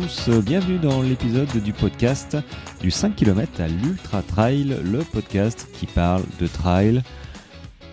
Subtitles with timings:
[0.00, 2.36] tous, bienvenue dans l'épisode du podcast
[2.80, 7.02] du 5 km à l'Ultra Trail, le podcast qui parle de trail,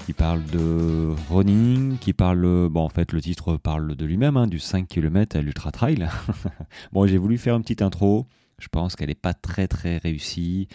[0.05, 4.45] qui parle de running, qui parle, bon en fait le titre parle de lui-même, hein,
[4.45, 6.07] du 5 km à l'Ultra Trail.
[6.91, 8.27] bon j'ai voulu faire une petite intro,
[8.59, 10.67] je pense qu'elle n'est pas très très réussie,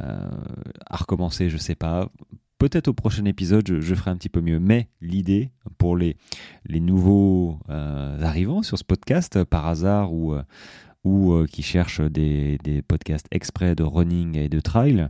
[0.00, 0.30] euh,
[0.88, 2.10] à recommencer je sais pas,
[2.58, 4.58] Peut-être au prochain épisode, je, ferai un petit peu mieux.
[4.58, 6.16] Mais l'idée pour les,
[6.68, 10.42] nouveaux euh, arrivants sur ce podcast, par hasard, ou, euh,
[11.04, 15.08] euh, qui cherchent des, des, podcasts exprès de running et de trail,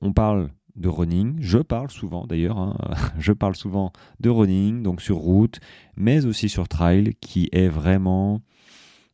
[0.00, 1.36] on parle de running.
[1.40, 2.76] Je parle souvent d'ailleurs, hein,
[3.18, 5.60] je parle souvent de running, donc sur route,
[5.96, 8.42] mais aussi sur trail, qui est vraiment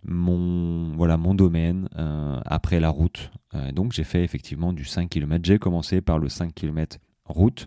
[0.07, 3.31] mon, voilà, mon domaine euh, après la route.
[3.55, 5.45] Euh, donc j'ai fait effectivement du 5 km.
[5.45, 7.67] J'ai commencé par le 5 km route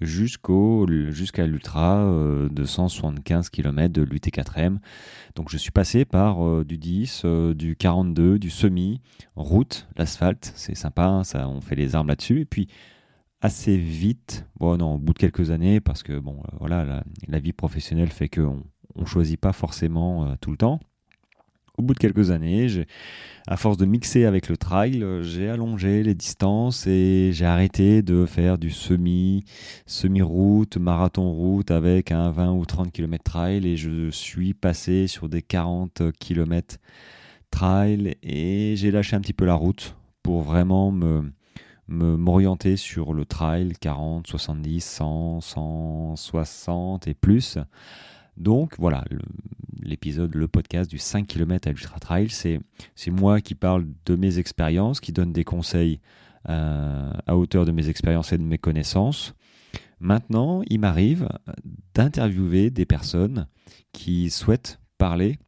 [0.00, 4.78] jusqu'au jusqu'à l'ultra euh, de 175 km de l'UT4M.
[5.34, 9.00] Donc je suis passé par du 10, du 42, du semi,
[9.36, 12.40] route, l'asphalte, c'est sympa, hein, ça, on fait les armes là-dessus.
[12.40, 12.68] Et puis
[13.40, 17.52] assez vite, bon non, au bout de quelques années, parce que bon, voilà, la, vie
[17.52, 18.62] professionnelle fait qu'on
[18.94, 20.78] ne choisit pas forcément tout le temps
[21.78, 22.66] au bout de quelques années,
[23.46, 28.26] à force de mixer avec le trail, j'ai allongé les distances et j'ai arrêté de
[28.26, 29.44] faire du semi,
[29.86, 35.42] semi-route, marathon-route avec un 20 ou 30 km trail et je suis passé sur des
[35.42, 36.76] 40 km
[37.50, 41.22] trail et j'ai lâché un petit peu la route pour vraiment me
[41.88, 47.58] m'orienter sur le trail 40, 70, 100, 160 et plus.
[48.36, 49.04] Donc voilà,
[49.82, 52.60] l'épisode, le, podcast du 5 km à l'Ultra Trail, c'est
[53.10, 56.00] moi qui parle de mes expériences, qui donne des conseils
[56.48, 59.34] euh, à hauteur de mes expériences et de mes connaissances.
[60.00, 61.28] Maintenant, il m'arrive
[61.94, 63.46] d'interviewer des personnes
[63.92, 65.38] qui souhaitent parler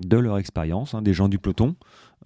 [0.00, 1.76] de leur expérience, hein, des gens du peloton.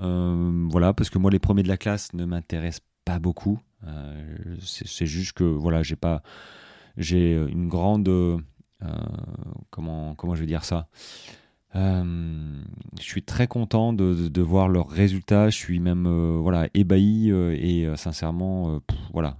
[0.01, 3.59] Euh, voilà, parce que moi, les premiers de la classe ne m'intéressent pas beaucoup.
[3.87, 6.23] Euh, c'est juste que voilà, j'ai pas,
[6.97, 8.09] j'ai une grande
[9.71, 10.89] comment, comment je vais dire ça?
[11.77, 12.63] Euh,
[12.99, 15.51] je suis très content de, voir leurs résultats.
[15.51, 18.81] Je suis même euh, voilà ébahi et sincèrement
[19.13, 19.37] voilà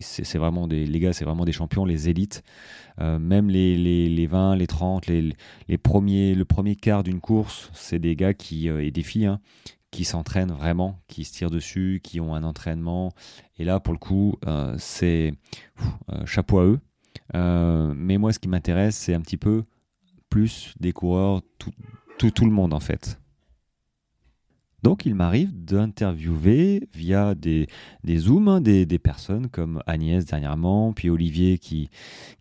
[0.00, 2.42] c'est vraiment des les gars c'est vraiment des champions les élites.
[2.98, 5.32] Même les, les, les, 20 les 30 les,
[5.68, 9.40] les premiers le premier quart d'une course c'est des gars qui et des filles hein,
[9.90, 13.12] qui s'entraînent vraiment qui se tirent dessus qui ont un entraînement.
[13.58, 14.36] Et là pour le coup
[14.78, 15.32] c'est
[16.24, 16.80] chapeau à eux.
[16.80, 16.85] euh,
[17.34, 19.64] mais moi, ce qui m'intéresse, c'est un petit peu
[20.28, 23.20] plus des coureurs, tout, le monde en fait.
[24.82, 27.66] Donc il m'arrive d'interviewer via des,
[28.04, 31.90] des Zooms hein, des, des, personnes comme Agnès dernièrement, puis Olivier qui,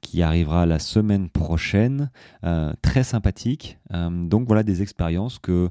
[0.01, 2.11] qui arrivera la semaine prochaine,
[2.43, 3.79] euh, très sympathique.
[3.93, 5.69] Euh, donc voilà des expériences que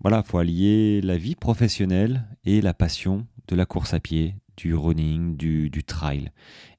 [0.00, 4.74] voilà, faut allier la vie professionnelle et la passion de la course à pied, du
[4.74, 6.30] running, du, trail.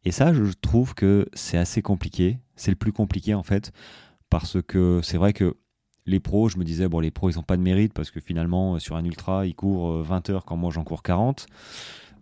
[0.03, 2.38] Et ça, je trouve que c'est assez compliqué.
[2.56, 3.72] C'est le plus compliqué en fait,
[4.29, 5.56] parce que c'est vrai que
[6.06, 8.19] les pros, je me disais, bon, les pros, ils n'ont pas de mérite parce que
[8.19, 11.47] finalement, sur un ultra, ils courent 20 euh, heures quand moi j'en cours 40.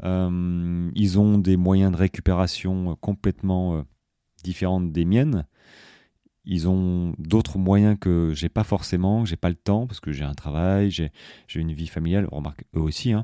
[0.03, 3.81] Euh, ils ont des moyens de récupération complètement euh,
[4.44, 5.45] différents des miennes.
[6.45, 10.24] Ils ont d'autres moyens que j'ai pas forcément, j'ai pas le temps parce que j'ai
[10.24, 11.12] un travail, j'ai
[11.56, 13.24] une vie familiale, remarque eux aussi, hein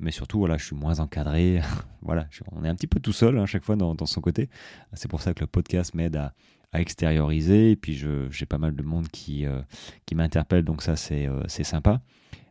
[0.00, 1.60] mais surtout voilà je suis moins encadré.
[2.02, 4.48] Voilà on est un petit peu tout seul à hein, chaque fois dans, son côté.
[4.94, 6.32] C'est pour ça que le podcast m'aide à,
[6.72, 7.72] extérioriser.
[7.72, 9.60] Et puis j'ai pas mal de monde qui, euh,
[10.06, 12.00] qui m'interpelle donc ça euh, c'est sympa.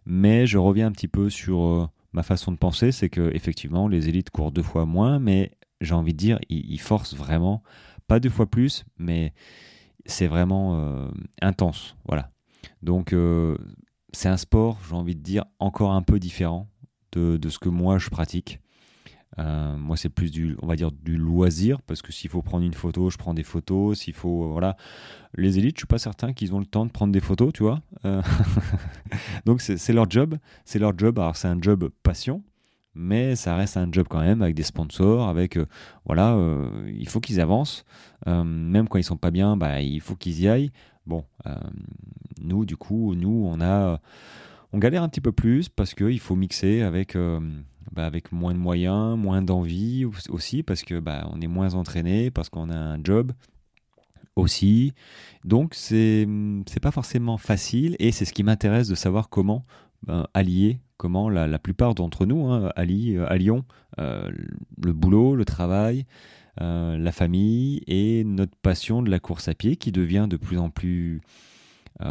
[0.06, 2.92] Mais je reviens un petit peu sur euh, ma façon de penser.
[2.92, 5.52] C'est que effectivement les élites courent deux fois moins mais
[5.82, 7.64] j'ai envie de dire ils, ils, forcent vraiment
[8.08, 9.34] pas deux fois plus mais
[10.06, 11.10] c'est vraiment
[11.42, 11.96] intense.
[12.06, 12.30] Voilà.
[12.84, 13.16] Donc
[14.14, 16.69] c'est un sport j'ai envie de dire encore un peu différent
[17.14, 18.60] de, ce que moi je pratique.
[19.38, 22.66] Euh, moi, c'est plus du, on va dire, du loisir, parce que s'il faut prendre
[22.66, 24.00] une photo, je prends des photos.
[24.00, 24.76] S'il faut, voilà,
[25.36, 27.64] les élites, je suis pas certain qu'ils ont le temps de prendre des photos, tu
[27.64, 27.82] vois.
[28.06, 28.22] Euh,
[29.46, 31.20] donc c'est leur job, c'est leur job.
[31.20, 32.44] Alors c'est un job passion,
[32.96, 35.68] mais ça reste un job quand même avec des sponsors, avec, euh,
[36.06, 36.38] voilà,
[36.88, 37.86] il faut qu'ils avancent.
[38.26, 40.72] même quand ils sont pas bien, bah, il faut qu'ils y aillent.
[41.06, 41.24] Bon,
[42.42, 44.00] nous, du coup, nous, on a
[44.72, 47.40] on galère un petit peu plus parce qu'il faut mixer avec, euh,
[47.92, 52.32] bah, avec moins de moyens, moins d'envie aussi, parce que bah, on est moins entraîné,
[52.32, 53.32] parce qu'on a un job
[54.36, 54.94] aussi.
[55.44, 56.28] Donc c'est
[56.68, 59.66] c'est pas forcément facile et c'est ce qui m'intéresse de savoir comment
[60.04, 63.66] ben, allier, comment la, plupart d'entre nous hein, allient, euh, allions
[64.00, 64.32] euh,
[64.82, 66.06] le boulot, le travail,
[66.62, 70.70] la famille et notre passion de la course à pied qui devient de plus en
[70.70, 71.22] plus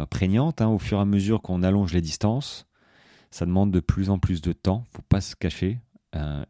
[0.09, 2.67] prégnante hein, au fur et à mesure qu'on allonge les distances.
[3.31, 5.79] Ça demande de plus en plus de temps, faut pas se cacher.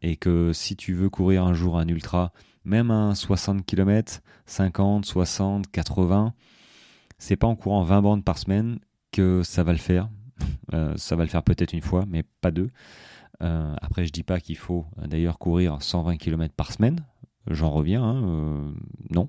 [0.02, 2.32] et que si tu veux courir un jour un ultra,
[2.64, 6.34] même un 60 km, 50, 60, 80,
[7.18, 8.78] c'est pas en courant 20 bandes par semaine
[9.12, 10.08] que ça va le faire.
[10.72, 12.70] Euh, ça va le faire peut-être une fois, mais pas deux.
[13.42, 17.04] Euh, après, je dis pas qu'il faut euh, d'ailleurs courir 120 km par semaine.
[17.48, 18.72] J'en reviens, hein,
[19.10, 19.28] non.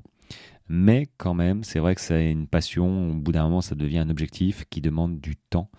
[0.72, 3.12] Mais quand même, c'est vrai que c'est une passion.
[3.12, 5.70] Au bout d'un moment, ça devient un objectif qui demande du temps.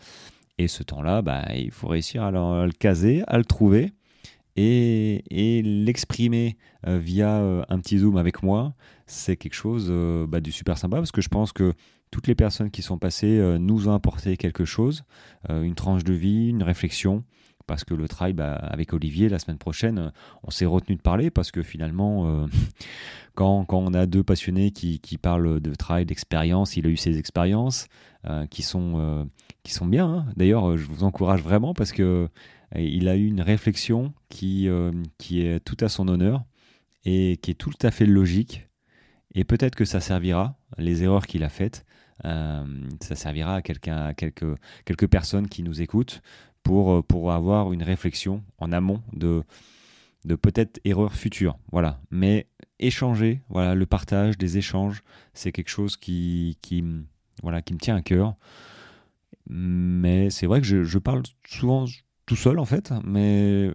[0.58, 3.92] Et ce temps-là, bah, il faut réussir à le caser, à le trouver
[4.56, 6.56] et, l'exprimer
[6.86, 8.74] euh, via euh, un petit zoom avec moi,
[9.06, 11.72] c'est quelque chose euh, bah, du super sympa parce que je pense que
[12.10, 15.02] toutes les personnes qui sont passées nous ont apporté quelque chose,
[15.48, 17.24] une tranche de vie, une réflexion.
[17.66, 20.12] Parce que le trail, bah, avec Olivier, la semaine prochaine,
[20.42, 22.46] on s'est retenu de parler parce que finalement,
[23.34, 26.96] quand, quand, on a deux passionnés qui, qui parlent de trail, d'expérience, il a eu
[26.96, 27.86] ses expériences
[28.50, 29.28] qui, sont,
[29.62, 30.06] qui sont bien.
[30.06, 30.26] Hein.
[30.36, 32.28] D'ailleurs, je vous encourage vraiment parce que
[32.76, 36.44] il a eu une réflexion qui, euh, qui est tout à son honneur
[37.04, 38.68] et qui est tout à fait logique.
[39.34, 41.84] Et peut-être que ça servira, les erreurs qu'il a faites,
[42.24, 42.64] euh,
[43.00, 46.22] ça servira à, à quelques, quelques personnes qui nous écoutent
[46.62, 49.42] pour, euh, pour avoir une réflexion en amont de,
[50.24, 51.58] de peut-être erreurs futures.
[51.70, 52.00] Voilà.
[52.10, 52.46] Mais
[52.78, 55.02] échanger, voilà, le partage des échanges,
[55.34, 56.84] c'est quelque chose qui, qui,
[57.42, 58.34] voilà, qui me tient à cœur.
[59.46, 61.86] Mais c'est vrai que je, je parle souvent
[62.26, 63.72] tout seul en fait, mais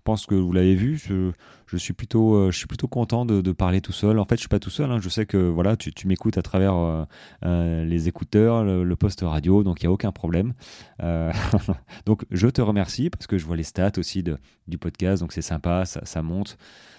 [0.00, 3.82] je pense que vous l'avez vu, je, suis plutôt, euh, suis plutôt content de, parler
[3.82, 4.18] tout seul.
[4.18, 4.90] En fait, je suis pas tout seul.
[4.90, 4.98] Hein.
[4.98, 7.04] Je sais que voilà, tu, m'écoutes à travers euh,
[7.44, 10.54] euh, les écouteurs, le, poste radio, donc il y a aucun problème.
[12.06, 14.38] donc je te remercie parce que je vois les stats aussi de,
[14.68, 16.56] du podcast, donc c'est sympa, ça, monte,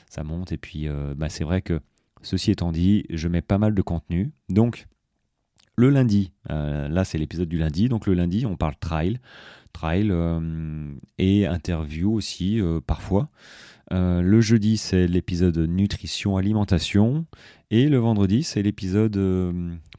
[0.07, 0.51] ça monte.
[0.51, 1.80] Et puis bah, c'est vrai que
[2.21, 4.88] ceci étant dit, je mets pas mal de contenu, donc
[5.75, 9.19] le lundi, là c'est l'épisode du lundi, donc le lundi on parle trail
[9.71, 13.29] trail euh, et interview aussi euh, parfois.
[13.91, 17.25] Euh, le jeudi, c'est l'épisode nutrition alimentation
[17.71, 19.19] et le vendredi, c'est l'épisode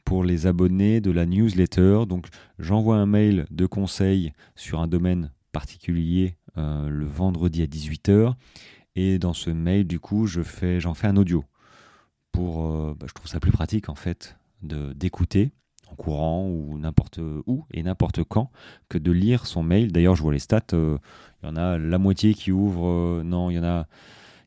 [0.03, 2.03] pour les abonnés de la newsletter.
[2.07, 2.27] Donc,
[2.59, 8.35] j'envoie un mail de conseil sur un domaine particulier le vendredi à 18h.
[8.95, 11.45] Et dans ce mail, du coup, je fais, j'en fais un audio.
[12.31, 15.51] Pour, bah, je trouve ça plus pratique en fait d'écouter
[15.93, 18.51] courant ou n'importe où et n'importe quand
[18.89, 19.91] que de lire son mail.
[19.91, 20.97] D'ailleurs, je vois les stats, euh,
[21.41, 23.87] il y en a la moitié qui ouvre, euh, non, il y en a,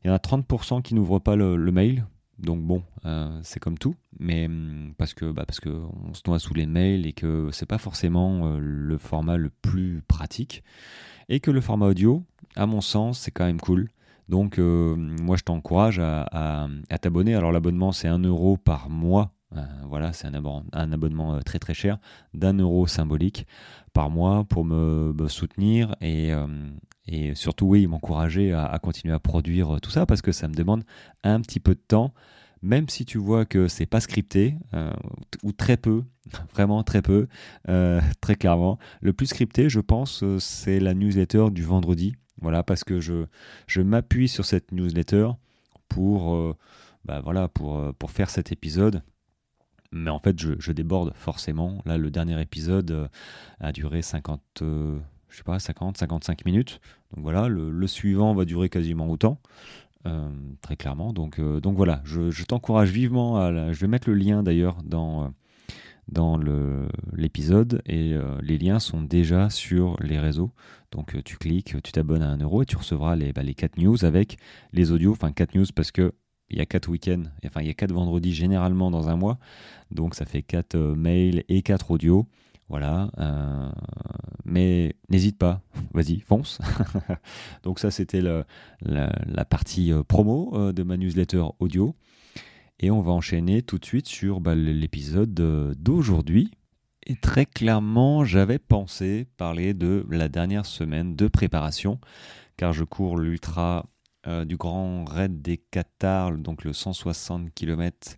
[0.03, 2.05] il y en a 30% qui n'ouvrent pas le, mail.
[2.39, 6.21] Donc bon, euh, c'est comme tout, mais hum, parce que bah, parce que on se
[6.27, 10.63] noie sous les mails et que c'est pas forcément le format le plus pratique
[11.29, 12.23] et que le format audio,
[12.55, 13.89] à mon sens, c'est quand même cool.
[14.29, 17.33] Donc moi je t'encourage à, à t'abonner.
[17.33, 21.73] Alors l'abonnement c'est 1 euro par mois euh, voilà, c'est un, abonnement euh, très très
[21.73, 21.99] cher
[22.33, 23.47] d'un euro symbolique
[23.93, 26.47] par mois pour me, soutenir et, euh,
[27.07, 30.83] et, surtout, oui, m'encourager à, continuer à produire tout ça parce que ça me demande
[31.23, 32.13] un petit peu de temps,
[32.61, 34.55] même si tu vois que c'est pas scripté
[35.43, 36.03] ou très peu,
[36.53, 37.27] vraiment très peu,
[38.21, 38.77] très clairement.
[39.01, 42.15] Le plus scripté, je pense, c'est la newsletter du vendredi.
[42.39, 45.29] Voilà, parce que je, m'appuie sur cette newsletter
[45.87, 46.55] pour,
[47.05, 49.01] bah voilà, pour faire cet épisode
[49.91, 51.81] mais en fait, je, déborde forcément.
[51.85, 53.07] Là, le dernier épisode euh,
[53.59, 56.79] a duré 50, euh, je sais pas, 50, 55 minutes.
[57.13, 59.39] Donc voilà, le, suivant va durer quasiment autant.
[60.05, 60.29] Euh,
[60.61, 61.13] très clairement.
[61.13, 63.71] Donc, donc voilà, je, t'encourage vivement à.
[63.71, 65.33] je vais mettre le lien d'ailleurs dans,
[66.09, 66.39] dans
[67.13, 70.51] l'épisode et les liens sont déjà sur les réseaux.
[70.91, 73.77] Donc tu cliques, tu t'abonnes à 1 euro et tu recevras les, bah, les 4
[73.77, 74.37] news avec
[74.71, 75.11] les audios.
[75.11, 76.13] Enfin, 4 news parce que
[76.49, 79.37] il y a quatre week-ends, enfin il y a quatre vendredis généralement dans un mois,
[79.91, 82.27] donc ça fait quatre euh, mails et quatre audios.
[82.69, 83.69] Voilà, euh,
[84.43, 85.61] mais n'hésite pas,
[85.93, 86.59] vas-y, fonce.
[87.63, 91.95] donc ça c'était la, partie euh, promo de ma newsletter audio.
[92.79, 96.51] Et on va enchaîner tout de suite sur bah, l'épisode d'aujourd'hui.
[97.07, 101.99] Et très clairement, j'avais pensé parler de la dernière semaine de préparation,
[102.57, 103.85] car je cours l'ultra
[104.27, 108.17] euh, du grand raid des Qatars, donc le 160 km,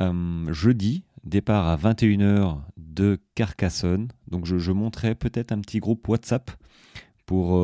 [0.00, 4.08] euh, jeudi, départ à 21h de Carcassonne.
[4.28, 6.50] Donc je, je montrerai peut-être un petit groupe WhatsApp
[7.26, 7.58] pour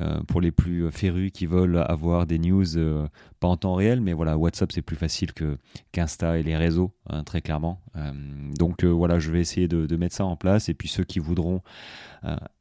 [0.00, 3.08] euh, pour les plus férus qui veulent avoir des news euh,
[3.40, 5.58] pas en temps réel, mais voilà, WhatsApp c'est plus facile que
[5.90, 7.80] qu'Insta et les réseaux, hein, très clairement.
[7.96, 8.12] Euh,
[8.56, 10.68] donc voilà, je vais essayer de, mettre ça en place.
[10.68, 11.62] Et puis ceux qui voudront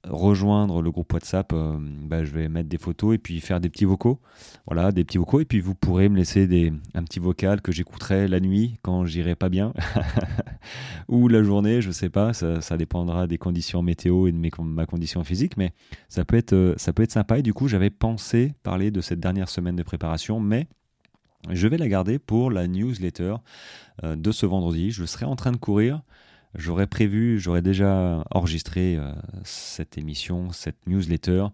[0.04, 3.86] rejoindre le groupe WhatsApp, bah, je vais mettre des photos et puis faire des petits
[3.86, 4.20] vocaux.
[4.68, 5.40] Voilà, des petits vocaux.
[5.40, 9.06] Et puis vous pourrez me laisser des, un petit vocal que j'écouterai la nuit quand
[9.06, 9.74] j'irai pas bien.
[11.10, 14.52] Ou la journée, je sais pas, ça, ça, dépendra des conditions météo et de mes,
[14.60, 15.72] ma condition physique, mais
[16.10, 19.20] ça peut être, ça peut être sympa et du coup, j'avais pensé parler de cette
[19.20, 20.68] dernière semaine de préparation, mais
[21.50, 23.36] je vais la garder pour la newsletter
[24.04, 24.92] euh, de ce vendredi.
[24.92, 26.02] Je serai en train de courir.
[26.56, 29.12] J'aurais prévu, j'aurais déjà enregistré euh,
[29.44, 31.48] cette émission, cette newsletter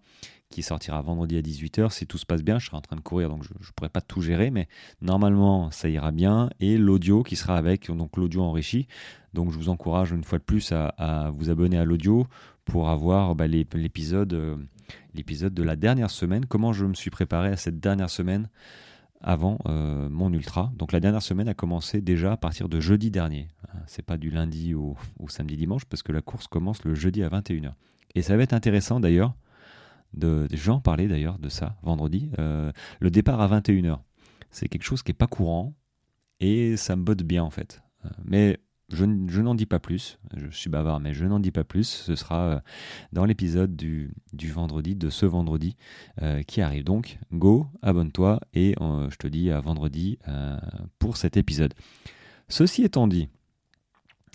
[0.49, 1.91] qui sortira vendredi à 18h.
[1.91, 3.89] Si tout se passe bien, je serai en train de courir, donc je ne pourrai
[3.89, 4.67] pas tout gérer, mais
[5.01, 6.49] normalement ça ira bien.
[6.59, 8.87] Et l'audio qui sera avec, donc l'audio enrichi.
[9.33, 12.27] Donc je vous encourage une fois de plus à, vous abonner à l'audio
[12.65, 14.55] pour avoir bah, l'épisode euh,
[15.13, 18.49] l'épisode de la dernière semaine, comment je me suis préparé à cette dernière semaine
[19.23, 20.71] avant euh, mon ultra.
[20.75, 23.47] Donc la dernière semaine a commencé déjà à partir de jeudi dernier.
[23.69, 24.95] Hein, c'est pas du lundi au,
[25.29, 27.71] samedi dimanche parce que la course commence le jeudi à 21h.
[28.15, 29.33] Et ça va être intéressant d'ailleurs,
[30.13, 33.99] de, j'en parlais d'ailleurs de ça vendredi, euh, le départ à 21h.
[34.51, 35.73] C'est quelque chose qui n'est pas courant
[36.39, 37.81] et ça me botte bien en fait.
[38.05, 38.59] Euh, mais
[38.89, 41.87] je, n'en dis pas plus, je suis bavard, mais je n'en dis pas plus.
[41.87, 42.59] Ce sera euh,
[43.11, 44.13] dans l'épisode du,
[44.51, 45.75] vendredi, de ce vendredi
[46.21, 46.83] euh, qui arrive.
[46.83, 50.19] Donc, go, abonne-toi et euh, je te dis à vendredi
[50.99, 51.73] pour cet épisode.
[52.49, 53.29] Ceci étant dit,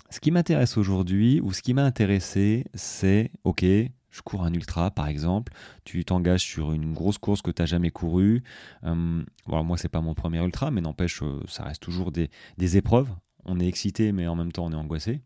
[0.09, 4.89] ce qui m'intéresse aujourd'hui, ou ce qui m'a intéressé, c'est, ok, je cours un ultra
[4.89, 5.53] par exemple,
[5.85, 8.43] tu t'engages sur une grosse course que tu n'as jamais courue.
[8.81, 13.09] Moi, alors moi, c'est pas mon premier ultra, mais n'empêche, ça reste toujours des épreuves
[13.45, 15.21] on est excité, mais en même temps on est angoissé.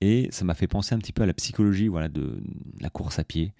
[0.00, 2.42] Et ça m'a fait penser un petit peu à la psychologie voilà, de,
[2.80, 3.54] la course à pied.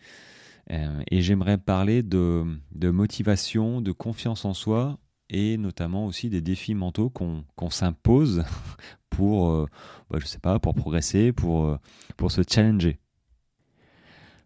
[0.71, 2.45] Euh, et j'aimerais parler de,
[2.83, 4.99] motivation, de confiance en soi
[5.31, 8.45] et notamment aussi des défis mentaux qu'on s'impose
[9.11, 9.66] pour, euh,
[10.11, 11.78] bah, je sais progresser, pour, euh,
[12.16, 12.99] pour se challenger.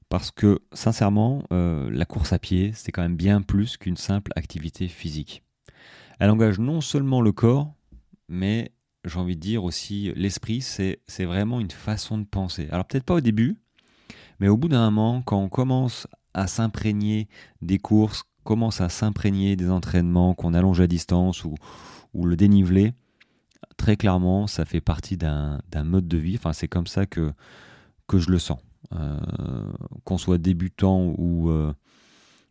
[0.08, 4.88] Parce que sincèrement, la course à pied, c'est quand même bien plus qu'une simple activité
[4.88, 5.42] physique.
[6.18, 7.74] Elle engage non seulement le corps,
[8.26, 8.72] mais
[9.04, 12.68] j'ai envie de dire aussi, l'esprit, c'est vraiment une façon de penser.
[12.70, 13.56] Alors peut-être pas au début,
[14.40, 17.28] mais au bout d'un moment, quand on commence à s'imprégner
[17.62, 21.54] des courses, commence à s'imprégner des entraînements, qu'on allonge à distance ou,
[22.14, 22.92] ou le dénivelé,
[23.76, 26.36] très clairement, ça fait partie d'un mode de vie.
[26.36, 27.32] Enfin, c'est comme ça que,
[28.06, 28.60] que je le sens.
[28.94, 29.18] Euh,
[30.04, 31.74] qu'on soit débutant ou, euh,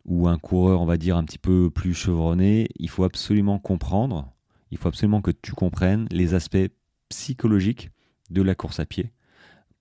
[0.06, 4.32] ou un coureur, on va dire, un petit peu plus chevronné, il faut absolument comprendre
[4.72, 6.70] il faut absolument que tu comprennes les aspects
[7.10, 7.90] psychologiques
[8.30, 9.12] de la course à pied.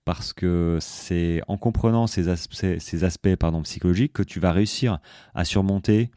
[0.05, 4.99] Parce que c'est en comprenant ces aspects, psychologiques que tu vas réussir
[5.33, 6.11] à surmonter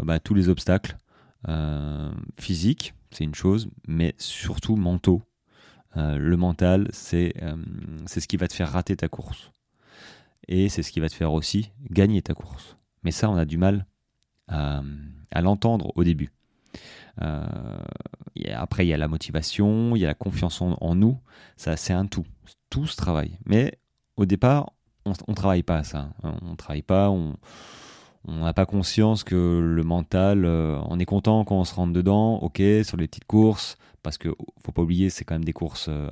[0.00, 0.96] euh, bah, tous les obstacles
[1.48, 5.22] euh, physiques, c'est une chose, mais surtout mentaux.
[5.96, 7.34] Euh, le mental, c'est
[8.06, 9.52] c'est ce qui va te faire rater ta course.
[10.48, 12.76] Et c'est ce qui va te faire aussi gagner ta course.
[13.04, 13.86] Mais ça, on a du mal
[14.48, 16.30] à l'entendre au début.
[17.22, 17.44] Euh,
[18.54, 21.18] après, il y a la motivation, il y a la confiance en, nous.
[21.56, 22.26] Ça, c'est un tout.
[22.70, 23.38] Tout se travaille.
[23.46, 23.78] Mais
[24.16, 24.72] au départ,
[25.04, 26.10] on ne travaille pas à ça.
[26.22, 27.36] On ne travaille pas, on
[28.26, 32.36] n'a pas conscience que le mental, euh, on est content quand on se rentre dedans,
[32.38, 34.28] ok, sur les petites courses, parce que
[34.64, 36.08] faut pas oublier, c'est quand même des courses euh,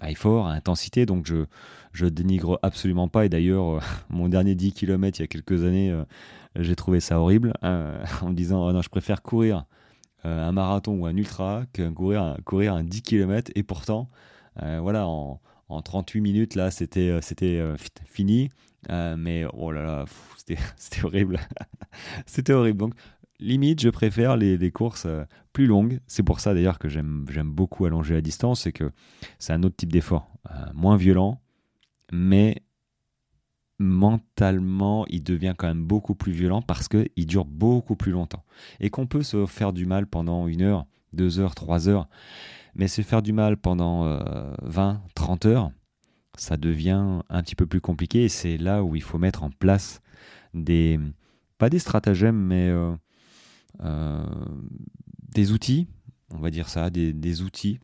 [0.00, 1.46] à, effort, à intensité, donc je,
[1.92, 3.26] je dénigre absolument pas.
[3.26, 5.94] Et d'ailleurs, mon dernier 10 km il y a quelques années,
[6.54, 9.66] j'ai trouvé ça horrible, en me disant, oh non, je préfère courir
[10.26, 13.50] un marathon ou un ultra que courir, courir un 10 km.
[13.54, 14.08] Et pourtant,
[14.62, 18.50] euh, voilà, en, 38 minutes, là, c'était euh, fini.
[18.88, 20.04] mais oh là là,
[20.76, 21.38] c'était horrible.
[22.26, 22.78] c'était horrible.
[22.78, 22.94] Donc,
[23.40, 25.06] limite, je préfère les, courses
[25.52, 26.00] plus longues.
[26.06, 28.62] C'est pour ça d'ailleurs que j'aime beaucoup allonger la distance.
[28.62, 28.90] C'est que
[29.38, 30.30] c'est un autre type d'effort,
[30.74, 31.40] moins violent,
[32.12, 32.62] mais
[33.78, 38.44] mentalement, il devient quand même beaucoup plus violent parce qu'il dure beaucoup plus longtemps.
[38.80, 42.08] Et qu'on peut se faire du mal pendant une heure, deux heures, trois heures,
[42.74, 44.04] mais se faire du mal pendant
[44.62, 45.70] 20, euh, 30 heures,
[46.36, 49.50] ça devient un petit peu plus compliqué et c'est là où il faut mettre en
[49.50, 50.02] place
[50.52, 50.98] des,
[51.58, 52.94] pas des stratagèmes, mais euh,
[53.82, 54.26] euh,
[55.34, 55.88] des outils,
[56.30, 57.78] on va dire ça, des, des outils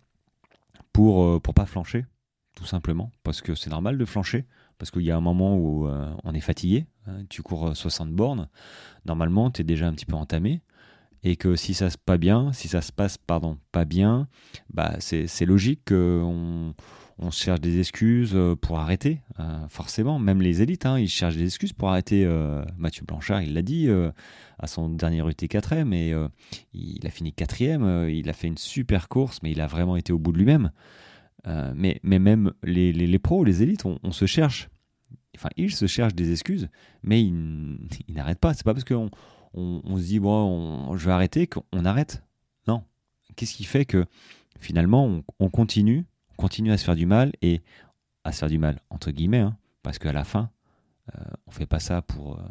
[0.93, 2.05] pour, pour pas flancher,
[2.55, 4.47] tout simplement, parce que c'est normal de flancher
[4.83, 8.09] parce qu'il y a un moment où euh, on est fatigué, hein, tu cours 60
[8.09, 8.49] euh, bornes,
[9.05, 10.61] normalement tu es déjà un petit peu entamé,
[11.23, 14.27] et que si ça se passe bien, si ça se passe pardon pas bien,
[14.71, 16.75] bah c'est logique qu'on
[17.17, 19.21] on cherche des excuses pour arrêter,
[19.69, 20.19] forcément.
[20.19, 22.27] Même les élites, hein, ils cherchent des excuses pour arrêter.
[22.77, 23.89] Mathieu Blanchard, il l'a dit
[24.59, 26.13] à son dernier UT4M, mais
[26.75, 28.09] il a fini quatrième.
[28.09, 30.73] il a fait une super course, mais il a vraiment été au bout de lui-même.
[31.45, 34.69] Mais, mais même les, les, pros, les élites, on, se cherche.
[35.37, 36.69] Enfin, ils se cherchent des excuses,
[37.03, 38.55] mais ils, n'arrêtent pas.
[38.55, 39.11] C'est pas parce qu'on
[39.55, 42.23] on, se dit, bon, je vais arrêter qu'on arrête.
[42.69, 42.85] Non.
[43.37, 44.07] Qu'est-ce qui fait que
[44.59, 47.63] finalement, on, continue, on continue à se faire du mal et
[48.25, 50.51] à se faire du mal entre guillemets, hein, parce qu'à la fin,
[51.15, 52.43] euh, on fait pas ça pour, euh,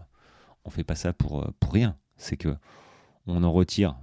[0.65, 1.95] on fait pas ça pour euh, pour rien.
[2.17, 2.55] C'est que
[3.31, 3.95] on en retire.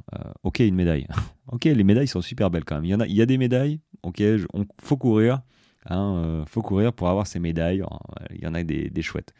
[0.43, 1.07] ok, une médaille.
[1.49, 2.85] ok, les médailles sont super belles quand même.
[2.85, 3.81] Il y en a, il y a des médailles.
[4.03, 4.23] Ok,
[4.55, 5.43] on faut courir.
[5.87, 7.83] Hein, faut courir pour avoir ces médailles.
[8.31, 9.33] Il y en a des, chouettes.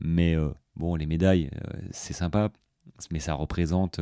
[0.00, 0.36] Mais
[0.76, 1.50] bon, les médailles,
[1.90, 2.50] c'est sympa,
[3.10, 4.00] mais ça représente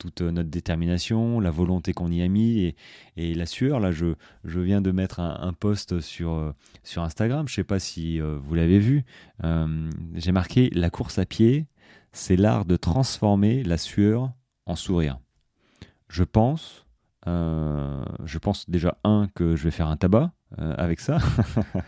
[0.00, 2.74] toute notre détermination, la volonté qu'on y a mis
[3.16, 3.78] et, la sueur.
[3.78, 7.64] Là, je, je viens de mettre un, post sur, euh, sur Instagram, je ne sais
[7.64, 9.04] pas si euh, vous l'avez vu.
[9.44, 11.66] Euh, j'ai marqué La course à pied,
[12.12, 14.32] c'est l'art de transformer la sueur
[14.70, 15.18] en sourire.
[16.08, 16.86] Je pense,
[17.26, 21.18] je pense déjà, un, que je vais faire un tabac avec ça,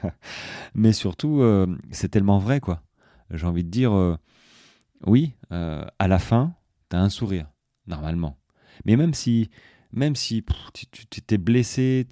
[0.74, 1.42] mais surtout,
[1.90, 2.82] c'est tellement vrai, quoi.
[3.30, 4.18] J'ai envie de dire,
[5.06, 6.54] oui, à la fin,
[6.90, 7.46] tu as un sourire
[7.86, 8.38] normalement.
[8.84, 9.50] Mais même si,
[9.92, 10.44] même si
[11.10, 12.06] tu, t'es blessé,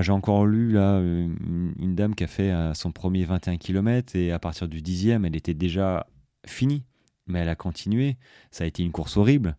[0.00, 4.32] j'ai encore lu là une, dame qui a fait euh, son premier 21 km et
[4.32, 6.06] à partir du dixième, elle était déjà
[6.46, 6.84] finie.
[7.26, 8.16] Mais elle a continué.
[8.50, 9.56] Ça a été une course horrible.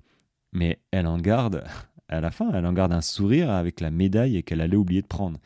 [0.52, 1.64] Mais elle en garde,
[2.08, 5.08] à la fin, elle en garde un sourire avec la médaille qu'elle allait oublier de
[5.08, 5.40] prendre.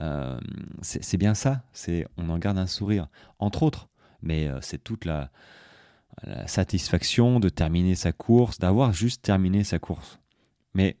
[0.00, 0.38] Euh,
[0.82, 1.62] c'est bien ça.
[1.72, 3.08] C'est on en garde un sourire,
[3.38, 3.88] entre autres.
[4.22, 5.30] Mais euh, c'est toute la,
[6.22, 10.18] la satisfaction de terminer sa course, d'avoir juste terminé sa course.
[10.74, 10.96] Mais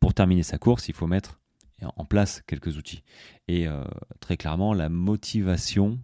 [0.00, 1.40] pour terminer sa course, il faut mettre
[1.96, 3.02] en place quelques outils.
[3.48, 3.84] Et euh,
[4.20, 5.98] très clairement, la motivation,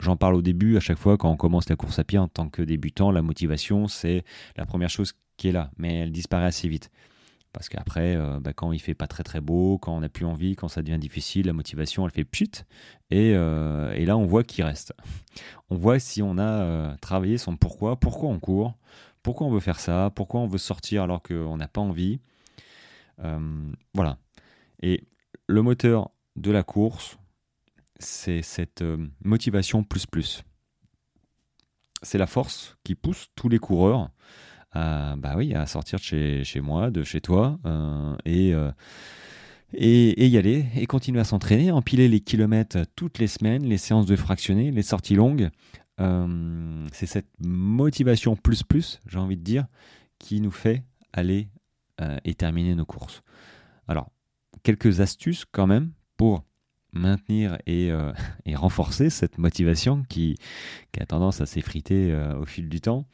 [0.00, 2.28] j'en parle au début, à chaque fois quand on commence la course à pied en
[2.28, 4.24] tant que débutant, la motivation, c'est
[4.56, 6.90] la première chose qui est là, mais elle disparaît assez vite.
[7.54, 10.26] Parce qu'après, euh, bah, quand il fait pas très très beau, quand on n'a plus
[10.26, 12.50] envie, quand ça devient difficile, la motivation elle fait pchit.
[13.12, 14.92] Et, euh, et là, on voit qui reste.
[15.70, 18.76] On voit si on a euh, travaillé son pourquoi, pourquoi on court,
[19.22, 22.20] pourquoi on veut faire ça, pourquoi on veut sortir alors qu'on n'a pas envie.
[23.94, 24.18] voilà.
[24.82, 25.04] Et
[25.46, 27.16] le moteur de la course,
[27.98, 28.84] c'est cette
[29.24, 30.42] motivation plus plus.
[32.02, 34.10] C'est la force qui pousse tous les coureurs
[34.74, 38.72] à, bah oui, à sortir de chez, chez moi, de chez toi, euh, euh,
[39.72, 43.78] et, et, y aller, et continuer à s'entraîner, empiler les kilomètres toutes les semaines, les
[43.78, 45.50] séances de fractionner, les sorties longues.
[46.00, 49.66] Euh, c'est cette motivation plus plus, j'ai envie de dire,
[50.18, 51.48] qui nous fait aller
[52.24, 53.22] et terminer nos courses.
[53.86, 54.10] Alors,
[54.64, 56.42] quelques astuces quand même pour
[56.94, 57.90] maintenir et,
[58.46, 60.36] et renforcer cette motivation qui,
[60.92, 63.06] qui a tendance à s'effriter au fil du temps.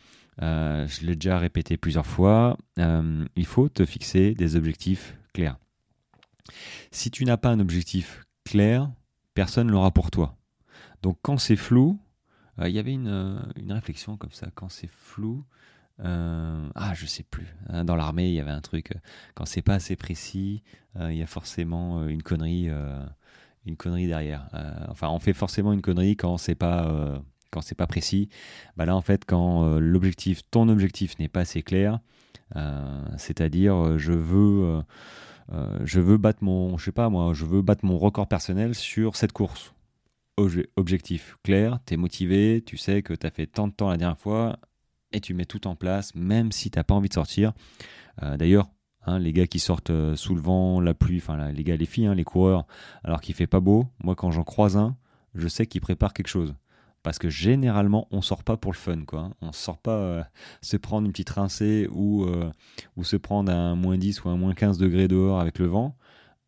[0.42, 5.58] Euh, je l'ai déjà répété plusieurs fois, euh, il faut te fixer des objectifs clairs.
[6.90, 8.90] Si tu n'as pas un objectif clair,
[9.34, 10.36] personne ne l'aura pour toi.
[11.02, 12.00] Donc quand c'est flou,
[12.58, 15.44] euh, il y avait une, réflexion comme ça, quand c'est flou,
[16.02, 18.94] ah je sais plus, hein, dans l'armée il y avait un truc,
[19.34, 20.62] quand c'est pas assez précis,
[20.98, 22.70] il y a forcément une connerie,
[23.66, 24.48] une connerie derrière.
[24.88, 28.28] enfin on fait forcément une connerie quand c'est pas quand c'est pas précis,
[28.76, 32.00] bah là en fait quand euh, l'objectif, ton objectif n'est pas assez clair,
[32.56, 34.82] euh, c'est-à-dire euh, je veux,
[35.84, 39.16] je veux battre mon, je sais pas moi, je veux battre mon record personnel sur
[39.16, 39.74] cette course.
[40.76, 43.98] Objectif clair, tu es motivé, tu sais que tu as fait tant de temps la
[43.98, 44.58] dernière fois
[45.12, 47.52] et tu mets tout en place, même si t'as pas envie de sortir.
[48.38, 48.70] D'ailleurs,
[49.06, 52.06] hein, les gars qui sortent sous le vent, la pluie, enfin les gars, les filles,
[52.06, 52.66] hein, les coureurs,
[53.04, 54.96] alors qu'il fait pas beau, moi quand j'en croise un,
[55.34, 56.54] je sais qu'ils préparent quelque chose
[57.02, 59.30] parce que généralement on sort pas pour le fun quoi.
[59.40, 60.22] On sort pas euh,
[60.62, 62.50] se prendre une petite rincée ou, euh,
[62.96, 65.96] ou se prendre un moins 10 ou un moins 15 degrés dehors avec le vent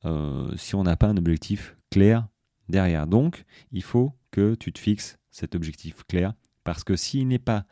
[0.05, 2.27] euh, si on n'a pas un objectif clair
[2.69, 3.07] derrière.
[3.07, 6.35] Donc il faut que tu te fixes cet objectif clair
[6.65, 7.65] parce que s'il n'est pas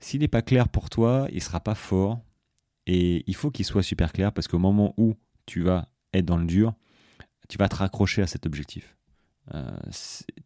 [0.00, 2.20] s'il n'est pas clair pour toi, il sera pas fort
[2.86, 5.14] et il faut qu'il soit super clair parce qu'au moment où
[5.46, 6.74] tu vas être dans le dur,
[7.48, 8.96] tu vas te raccrocher à cet objectif.
[9.52, 9.76] Euh,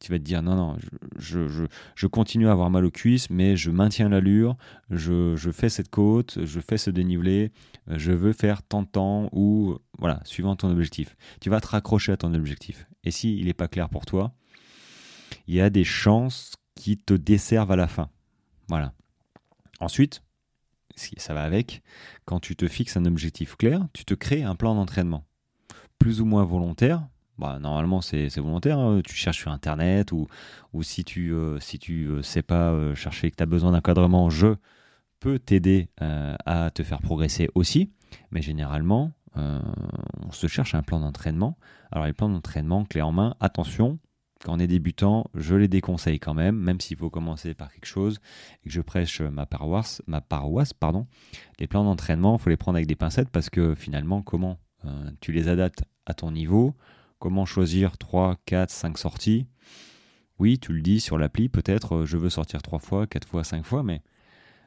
[0.01, 0.77] tu vas te dire non, non,
[1.17, 4.57] je, je, je, continue à avoir mal aux cuisses, mais je maintiens l'allure,
[4.91, 7.53] je, je, fais cette côte, je fais ce dénivelé,
[7.87, 11.17] je veux faire tant de temps, ou voilà, suivant ton objectif.
[11.41, 12.89] Tu vas te raccrocher à ton objectif.
[13.05, 14.35] Et s'il n'est pas clair pour toi,
[15.47, 18.11] il y a des chances qui te desservent à la fin.
[18.69, 18.95] Voilà.
[19.79, 20.23] Ensuite,
[20.99, 21.83] ça va avec,
[22.25, 25.25] quand tu te fixes un objectif clair, tu te crées un plan d'entraînement.
[25.99, 27.09] Plus ou moins volontaire,
[27.39, 29.01] bah, normalement c'est volontaire, hein.
[29.05, 30.27] tu cherches sur internet ou,
[30.83, 31.59] si tu euh,
[31.89, 34.57] euh, sais pas euh, chercher que tu as besoin d'encadrement, je
[35.21, 37.91] peux t'aider à te faire progresser aussi.
[38.31, 41.59] Mais généralement, on se cherche un plan d'entraînement.
[41.91, 43.99] Alors les plans d'entraînement clé en main, attention,
[44.45, 47.87] quand on est débutant, je les déconseille quand même, même s'il faut commencer par quelque
[47.87, 48.21] chose
[48.65, 51.07] et que je prêche ma paroisse, ma paroisse pardon.
[51.59, 54.59] Les plans d'entraînement, il faut les prendre avec des pincettes parce que finalement, comment
[55.21, 56.75] tu les adaptes à ton niveau?
[57.19, 59.47] Comment choisir 3, 4, 5 sorties?
[60.39, 63.43] Oui, tu le dis sur l'appli, peut-être euh, je veux sortir 3 fois, 4 fois,
[63.43, 64.03] 5 fois, mais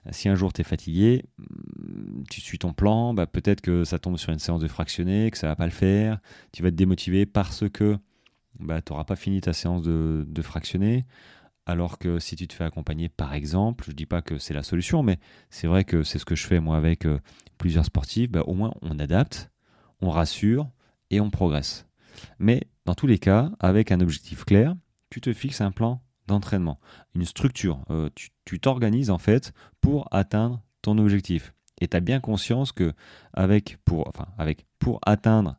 [0.05, 3.85] euh, si un jour tu es fatigué, mm, tu suis ton plan, bah peut-être que
[3.85, 6.19] ça tombe sur une séance de fractionné, que ça va pas le faire,
[6.51, 7.97] tu vas te démotiver parce que
[8.59, 11.05] bah, tu n'auras pas fini ta séance de, fractionné.
[11.65, 14.53] Alors que si tu te fais accompagner, par exemple, je ne dis pas que c'est
[14.53, 17.19] la solution, mais c'est vrai que c'est ce que je fais moi avec euh,
[17.57, 19.51] plusieurs sportifs, bah, au moins on adapte,
[20.01, 20.69] on rassure
[21.11, 21.87] et on progresse.
[22.39, 24.75] Mais dans tous les cas, avec un objectif clair,
[25.09, 26.79] tu te fixes un plan d'entraînement,
[27.13, 27.85] une structure.
[27.91, 28.09] Euh,
[28.45, 31.53] tu t'organises en fait pour atteindre ton objectif.
[31.79, 32.93] Et tu as bien conscience que
[33.33, 35.57] avec pour, enfin, avec, pour atteindre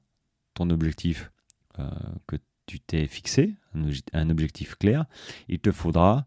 [0.55, 1.31] ton objectif
[1.79, 1.91] euh,
[2.27, 3.57] que tu t'es fixé,
[4.13, 5.05] un, objectif clair,
[5.49, 6.27] il te faudra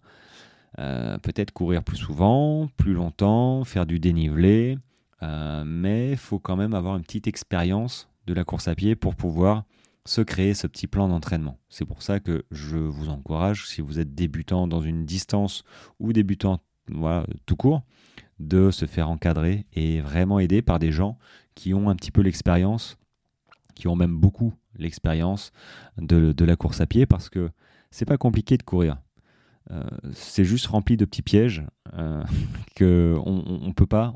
[0.79, 4.77] euh, peut-être courir plus souvent, plus longtemps, faire du dénivelé,
[5.65, 9.15] mais il faut quand même avoir une petite expérience de la course à pied pour
[9.15, 9.63] pouvoir
[10.05, 11.57] se créer ce petit plan d'entraînement.
[11.69, 15.63] C'est pour ça que je vous encourage, si vous êtes débutant dans une distance
[15.99, 16.61] ou débutant
[17.45, 17.81] tout court,
[18.39, 21.17] de se faire encadrer et vraiment aider par des gens
[21.55, 22.97] qui ont un petit peu l'expérience,
[23.73, 25.51] qui ont même beaucoup l'expérience
[25.97, 27.49] de, la course à pied parce que
[27.91, 28.97] c'est pas compliqué de courir.
[29.71, 29.83] Euh,
[30.13, 32.23] c'est juste rempli de petits pièges euh,
[32.75, 34.13] que on, peut pas,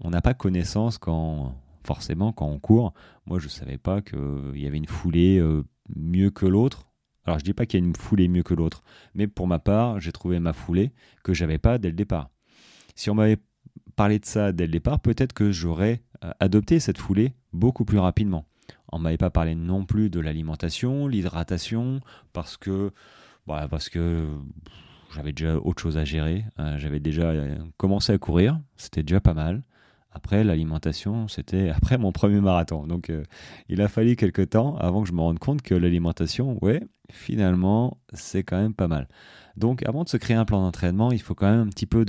[0.00, 1.54] on n'a pas connaissance quand
[1.84, 2.94] forcément, quand on court,
[3.26, 5.62] moi, je savais pas qu'il y avait une foulée euh,
[5.94, 6.90] mieux que l'autre.
[7.24, 8.82] Alors, je dis pas qu'il y a une foulée mieux que l'autre,
[9.14, 12.30] mais pour ma part, j'ai trouvé ma foulée que j'avais pas dès le départ.
[12.94, 13.38] Si on m'avait
[13.96, 17.98] parlé de ça dès le départ, peut-être que j'aurais euh, adopté cette foulée beaucoup plus
[17.98, 18.44] rapidement.
[18.94, 22.00] On m'avait pas parlé non plus de l'alimentation, l'hydratation,
[22.32, 22.92] parce que,
[23.44, 24.28] bah, parce que
[25.12, 26.44] j'avais déjà autre chose à gérer.
[26.60, 27.32] Euh, j'avais déjà
[27.76, 29.64] commencé à courir, c'était déjà pas mal.
[30.12, 32.86] Après, l'alimentation, c'était après mon premier marathon.
[32.86, 33.24] Donc, euh,
[33.68, 36.80] il a fallu quelques temps avant que je me rende compte que l'alimentation, ouais,
[37.10, 39.08] finalement, c'est quand même pas mal.
[39.56, 42.04] Donc, avant de se créer un plan d'entraînement, il faut quand même un petit peu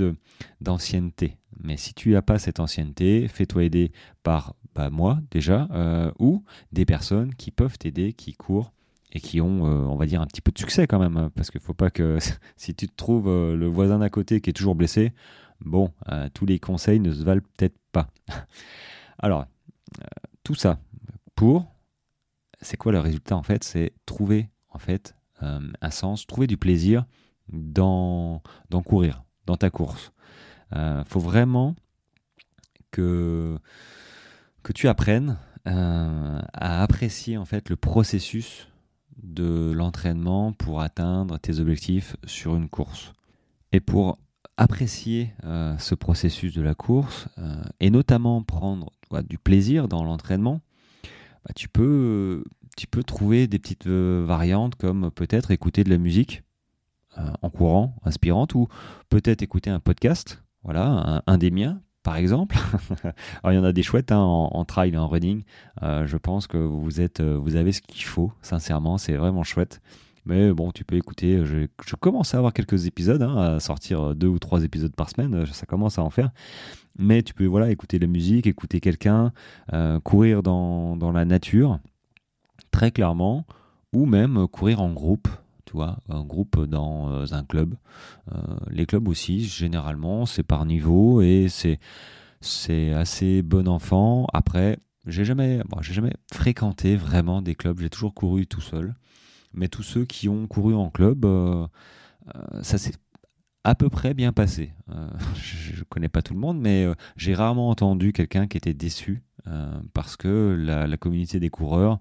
[0.61, 1.37] d'ancienneté.
[1.63, 4.53] Mais si tu n'as pas cette ancienneté, fais-toi aider par
[4.91, 8.73] moi déjà, euh, ou des personnes qui peuvent t'aider, qui courent
[9.11, 11.17] et qui ont, euh, on va dire, un petit peu de succès quand même.
[11.17, 12.17] Hein, parce qu'il ne faut pas que
[12.57, 15.13] si tu te trouves le voisin d'à côté qui est toujours blessé,
[15.61, 15.91] bon,
[16.33, 17.75] tous les conseils ne se valent peut-être
[19.19, 19.45] Alors,
[20.01, 20.05] euh,
[20.43, 20.79] tout ça
[21.35, 21.73] pour,
[22.61, 23.63] c'est quoi le résultat en fait?
[23.63, 27.05] C'est trouver en fait euh, un sens, trouver du plaisir
[27.49, 30.11] dans, dans courir, dans ta course.
[30.71, 31.75] Il euh, faut vraiment
[32.91, 33.59] que,
[34.65, 38.67] que tu apprennes à apprécier en fait le processus
[39.21, 43.13] de l'entraînement pour atteindre tes objectifs sur une course.
[43.71, 44.17] Et pour
[44.57, 48.91] apprécier euh, ce processus de la course euh, et notamment prendre
[49.29, 50.61] du plaisir dans l'entraînement,
[51.45, 52.43] bah, tu, peux,
[52.75, 56.41] tu peux trouver des petites euh, variantes comme peut-être écouter de la musique
[57.41, 58.67] en courant, inspirante, ou
[59.07, 62.55] peut-être écouter un podcast, voilà, un, des miens par exemple.
[63.43, 65.43] Il y en a des chouettes hein, en, en, trail et en running.
[65.81, 69.81] je pense que vous, êtes, vous avez ce qu'il faut, sincèrement, c'est vraiment chouette.
[70.25, 71.45] Mais bon, tu peux écouter.
[71.45, 75.45] Je, commence à avoir quelques épisodes, hein, à sortir deux ou trois épisodes par semaine.
[75.47, 76.31] Ça commence à en faire.
[76.97, 79.33] Mais tu peux voilà écouter la musique, écouter quelqu'un,
[79.73, 81.79] euh, courir dans, la nature,
[82.71, 83.45] très clairement,
[83.93, 85.27] ou même courir en groupe.
[85.65, 87.75] Tu vois, un groupe dans euh, un club.
[88.31, 88.37] Euh,
[88.69, 91.79] les clubs aussi, généralement, c'est par niveau et c'est
[92.41, 94.27] c'est assez bon enfant.
[94.33, 97.79] Après, j'ai jamais, j'ai jamais fréquenté vraiment des clubs.
[97.79, 98.95] J'ai toujours couru tout seul
[99.55, 101.65] mais tous ceux qui ont couru en club, euh,
[102.61, 102.93] ça s'est
[103.63, 104.73] à peu près bien passé.
[105.35, 109.23] Je ne connais pas tout le monde, mais j'ai rarement entendu quelqu'un qui était déçu
[109.93, 111.99] parce que la, communauté des coureurs,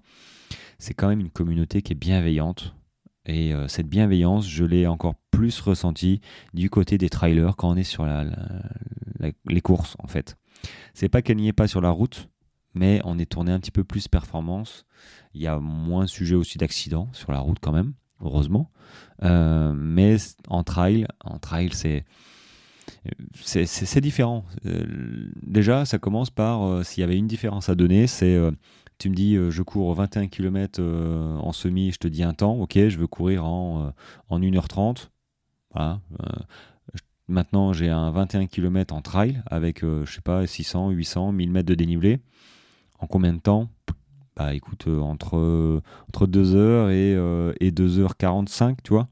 [0.77, 2.75] c'est quand même une communauté qui est bienveillante.
[3.27, 6.21] Et cette bienveillance, je l'ai encore plus ressentie
[6.53, 8.07] du côté des trailers quand on est sur
[9.47, 10.37] les courses, en fait.
[10.93, 12.29] C'est pas qu'elle n'y est pas sur la route,
[12.75, 14.85] mais on est tourné un petit peu plus performance.
[15.33, 18.71] Il y a moins de sujets aussi d'accidents sur la route quand même, heureusement.
[19.23, 20.17] Euh, mais
[20.49, 22.05] en trail, en trail, c'est
[23.33, 24.45] c'est différent.
[24.65, 24.83] Euh,
[25.41, 28.37] déjà, ça commence par, euh, s'il y avait une différence à donner, c'est
[28.97, 32.73] tu me dis, je cours 21 km en semi, je te dis un temps, ok,
[32.73, 33.93] je veux courir en,
[34.29, 35.09] en 1h30.
[35.73, 35.99] Voilà.
[37.27, 41.67] maintenant, j'ai un 21 km en trail avec, je sais pas, 600, 800, 1000 mètres
[41.67, 42.19] de dénivelé.
[42.99, 43.69] En combien de temps?
[44.35, 49.07] Bah écoute, entre, entre 2h et, et 2h45, tu vois.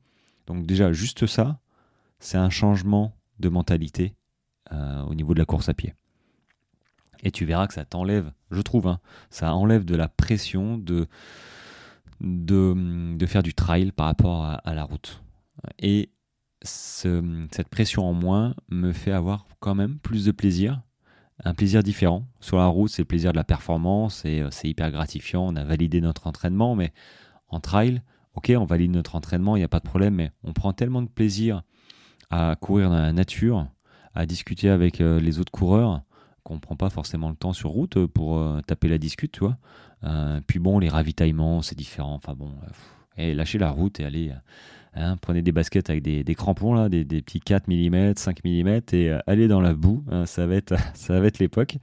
[0.48, 1.60] Donc déjà, juste ça,
[2.20, 4.16] c'est un changement de mentalité
[4.72, 5.94] au niveau de la course à pied.
[7.24, 11.08] Et tu verras que ça t'enlève, je trouve, hein, ça enlève de la pression de,
[12.20, 15.24] de, faire du trail par rapport à, la route.
[15.80, 16.10] Et
[16.62, 20.82] cette pression en moins me fait avoir quand même plus de plaisir,
[21.44, 22.26] un plaisir différent.
[22.42, 25.46] Sur la route, c'est le plaisir de la performance et euh, c'est hyper gratifiant.
[25.48, 26.94] On a validé notre entraînement, mais
[27.50, 28.02] en trail,
[28.36, 31.02] ok, on valide notre entraînement, il n'y a pas de problème, mais on prend tellement
[31.02, 31.64] de plaisir
[32.30, 33.68] à courir dans la nature,
[34.14, 36.02] à discuter avec euh, les autres coureurs,
[36.44, 39.40] qu'on prend pas forcément le temps sur route euh, pour euh, taper la discute, tu
[39.40, 39.58] vois.
[40.04, 42.16] Euh, puis bon, les ravitaillements, c'est différent.
[42.16, 42.52] Enfin bon,
[43.18, 44.32] et lâchez la route et allez,
[44.96, 49.18] hein, prenez des baskets avec des, crampons, là, des, petits 4 mm, 5 mm et
[49.28, 50.04] allez dans la boue.
[50.12, 50.74] Hein, ça va être,
[51.10, 51.78] être l'époque.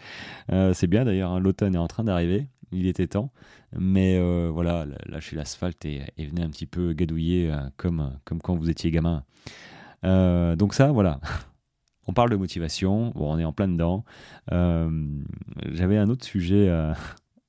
[0.48, 2.48] c'est bien d'ailleurs, hein, l'automne est en train d'arriver.
[2.72, 3.32] Il était temps.
[3.78, 4.20] Mais
[4.50, 8.90] voilà, lâchez l'asphalte et, et, venez un petit peu gadouiller comme, comme quand vous étiez
[8.90, 9.24] gamin.
[10.02, 11.20] donc ça, voilà.
[12.06, 14.04] on parle de motivation, bon, on est en plein dedans.
[14.52, 14.90] Euh,
[15.72, 16.94] j'avais un autre sujet à,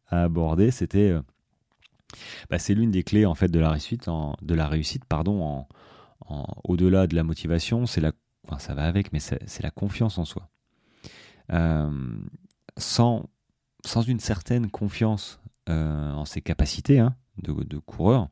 [0.09, 1.21] aborder, c'était euh,
[2.49, 4.09] bah, c'est l'une des clés en fait de la réussite,
[4.41, 5.65] de la réussite pardon,
[6.65, 8.11] au-delà de la motivation, c'est la,
[8.59, 10.49] ça va avec, mais c'est la confiance en soi.
[11.53, 11.89] Euh,
[12.77, 13.29] sans,
[13.85, 18.27] sans une certaine confiance en ses capacités hein, de coureur,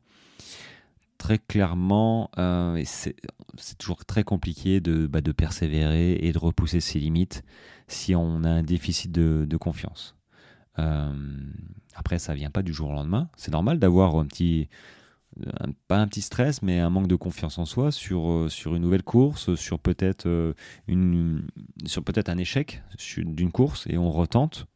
[1.20, 3.14] très clairement, euh, c'est
[3.76, 7.44] toujours très compliqué de, bah, de, persévérer et de repousser ses limites
[7.88, 10.16] si on a un déficit de, confiance.
[10.78, 11.12] Euh,
[11.94, 13.28] après, ça vient pas du jour au lendemain.
[13.36, 14.70] C'est normal d'avoir un petit,
[15.88, 18.82] pas un petit stress, mais un manque de confiance en soi sur, euh, sur une
[18.82, 20.54] nouvelle course, sur peut-être
[20.88, 21.46] une,
[22.06, 22.82] peut-être un échec
[23.18, 24.66] d'une course et on retente.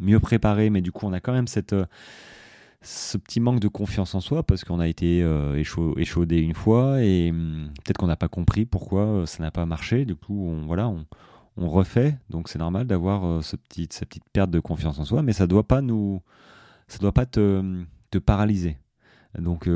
[0.00, 1.74] mieux préparé, mais du coup, on a quand même cette
[2.88, 5.62] ce petit manque de confiance en soi parce qu'on a été euh,
[5.96, 9.66] échaudé une fois et hum, peut-être qu'on n'a pas compris pourquoi euh, ça n'a pas
[9.66, 10.06] marché.
[10.06, 12.16] Du coup, on, voilà, on, refait.
[12.30, 15.34] Donc c'est normal d'avoir euh, ce petit, cette petite perte de confiance en soi, mais
[15.34, 16.22] ça doit pas nous,
[16.86, 18.78] ça doit pas te, te paralyser.
[19.38, 19.68] Donc,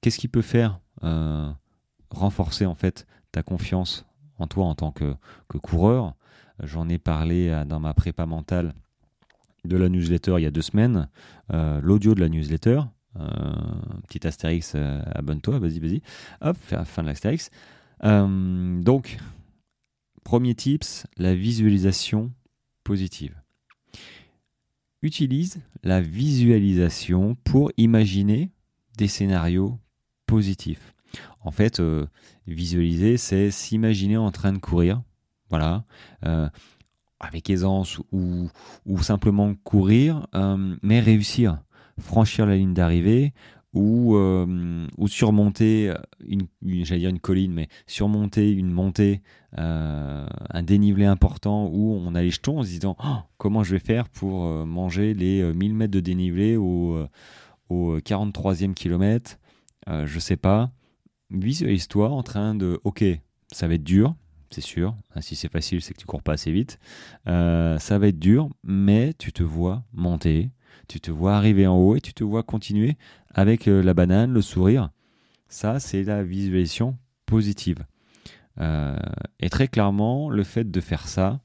[0.00, 0.80] qu'est-ce qui peut faire
[2.10, 4.06] renforcer en fait ta confiance
[4.38, 5.14] en toi en tant que,
[5.48, 6.14] que coureur?
[6.62, 8.72] J'en ai parlé dans ma prépa mentale
[9.64, 11.08] de la newsletter il y a deux semaines,
[11.52, 12.80] euh, l'audio de la newsletter.
[13.18, 13.28] Euh,
[14.08, 16.02] petit astérix, euh, abonne-toi, vas-y, vas-y.
[16.40, 17.50] Hop, fin de l'astérix.
[18.02, 19.18] donc,
[20.24, 22.32] premier tips, la visualisation
[22.82, 23.40] positive.
[25.02, 28.50] Utilise la visualisation pour imaginer
[28.96, 29.78] des scénarios
[30.26, 30.94] positifs.
[31.40, 31.80] En fait,
[32.46, 35.02] visualiser, c'est s'imaginer en train de courir.
[35.50, 35.84] Voilà
[37.24, 38.48] avec aisance ou,
[39.00, 41.62] simplement courir, euh, mais réussir,
[41.98, 43.32] franchir la ligne d'arrivée
[43.72, 45.92] ou, euh, surmonter
[46.24, 49.22] une, j'allais dire une colline, mais surmonter une montée,
[49.58, 53.72] euh, un dénivelé important où on a les jetons en se disant oh, comment je
[53.72, 57.04] vais faire pour manger les 1000 mètres de dénivelé au,
[57.68, 59.38] au 43e kilomètre,
[59.88, 60.70] je sais pas.
[61.30, 63.04] Visualise-toi en train de, ok,
[63.50, 64.14] ça va être dur,
[64.54, 64.94] c'est sûr.
[65.14, 66.78] Ah, si c'est facile, c'est que tu cours pas assez vite.
[67.26, 70.50] Euh, ça va être dur, mais tu te vois monter,
[70.86, 72.96] tu te vois arriver en haut et tu te vois continuer
[73.34, 74.90] avec euh, la banane, le sourire.
[75.48, 77.84] Ça, c'est la visualisation positive.
[78.60, 78.96] Euh,
[79.40, 81.40] et très clairement, le fait de faire ça,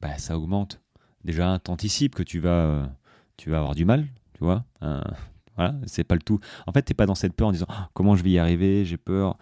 [0.00, 0.80] bah, ça augmente.
[1.24, 2.88] Déjà, t'anticipes que tu vas,
[3.36, 4.64] tu vas avoir du mal, tu vois.
[5.54, 6.40] voilà, c'est pas le tout.
[6.66, 8.86] En fait, t'es pas dans cette peur en disant ah, comment je vais y arriver,
[8.86, 9.36] j'ai peur.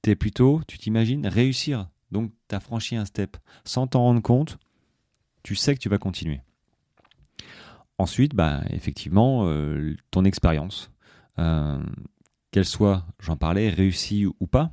[0.00, 3.36] T'es plutôt, tu t'imagines réussir donc, tu as franchi un step.
[3.64, 4.58] Sans t'en rendre compte,
[5.42, 6.40] tu sais que tu vas continuer.
[7.98, 10.90] Ensuite, bah, effectivement, euh, ton expérience,
[11.38, 11.82] euh,
[12.50, 14.72] qu'elle soit, j'en parlais, réussie ou pas,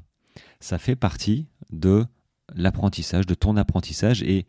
[0.59, 2.05] ça fait partie de
[2.55, 4.23] l'apprentissage, de ton apprentissage.
[4.23, 4.47] Et,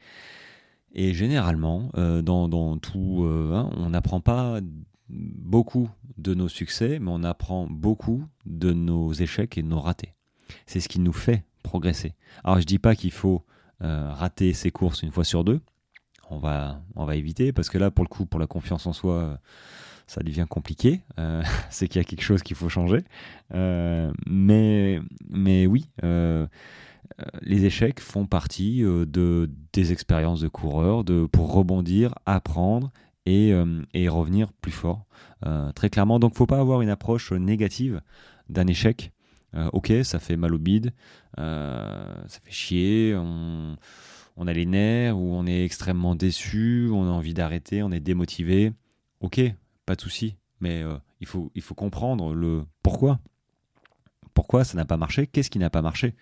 [0.92, 4.60] et généralement, euh, dans, tout, hein, on n'apprend pas
[5.08, 10.14] beaucoup de nos succès, mais on apprend beaucoup de nos échecs et de nos ratés.
[10.66, 12.14] C'est ce qui nous fait progresser.
[12.44, 13.44] Alors je dis pas qu'il faut
[13.82, 15.60] euh, rater ses courses une fois sur deux.
[16.30, 16.80] On va,
[17.14, 19.38] éviter parce que là, pour le coup, pour la confiance en soi,
[20.06, 21.02] ça devient compliqué.
[21.18, 23.04] Euh, c'est qu'il y a quelque chose qu'il faut changer.
[23.54, 25.00] Euh, mais,
[25.66, 25.90] oui,
[27.42, 32.90] les échecs font partie de, des expériences de coureurs de, pour rebondir, apprendre
[33.26, 33.52] et,
[34.08, 35.06] revenir plus fort.
[35.74, 38.00] très clairement, donc faut pas avoir une approche négative
[38.48, 39.12] d'un échec.
[39.54, 40.92] Ok, ça fait mal au bide,
[41.36, 43.76] ça fait chier, on,
[44.46, 48.72] a les nerfs, ou on est extrêmement déçu, on a envie d'arrêter, on est démotivé.
[49.20, 49.40] Ok,
[49.86, 50.84] pas de souci, mais
[51.20, 53.20] il, faut, il faut comprendre le pourquoi.
[54.34, 56.14] Pourquoi ça n'a pas marché Qu'est-ce qui n'a pas marché?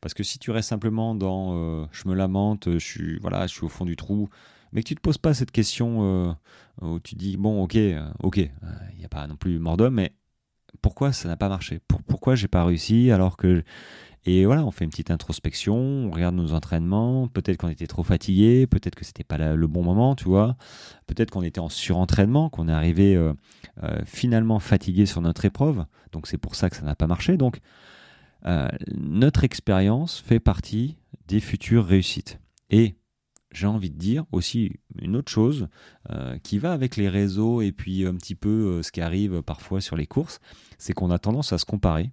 [0.00, 3.52] Parce que si tu restes simplement dans euh, je me lamente, je suis, voilà, je
[3.52, 4.28] suis au fond du trou,
[4.72, 6.32] mais que tu ne te poses pas cette question euh,
[6.82, 9.94] où tu dis bon, ok, euh, ok, il n'y a pas non plus mort d'homme,
[9.94, 10.12] mais
[10.82, 11.80] pourquoi ça n'a pas marché?
[11.88, 13.62] Pour, Pourquoi j'ai pas réussi alors que
[14.24, 18.02] et voilà, on fait une petite introspection, on regarde nos entraînements, peut-être qu'on était trop
[18.02, 20.56] fatigué, peut-être que c'était pas le bon moment, tu vois,
[21.06, 23.32] peut-être qu'on était en surentraînement, qu'on est arrivé euh,
[23.84, 27.38] euh, finalement fatigué sur notre épreuve, donc c'est pour ça que ça n'a pas marché.
[27.38, 27.60] Donc
[28.44, 32.38] euh, notre expérience fait partie des futures réussites.
[32.70, 32.96] Et
[33.52, 35.68] j'ai envie de dire aussi une autre chose
[36.42, 39.96] qui va avec les réseaux et puis un petit peu ce qui arrive parfois sur
[39.96, 40.40] les courses,
[40.76, 42.12] c'est qu'on a tendance à se comparer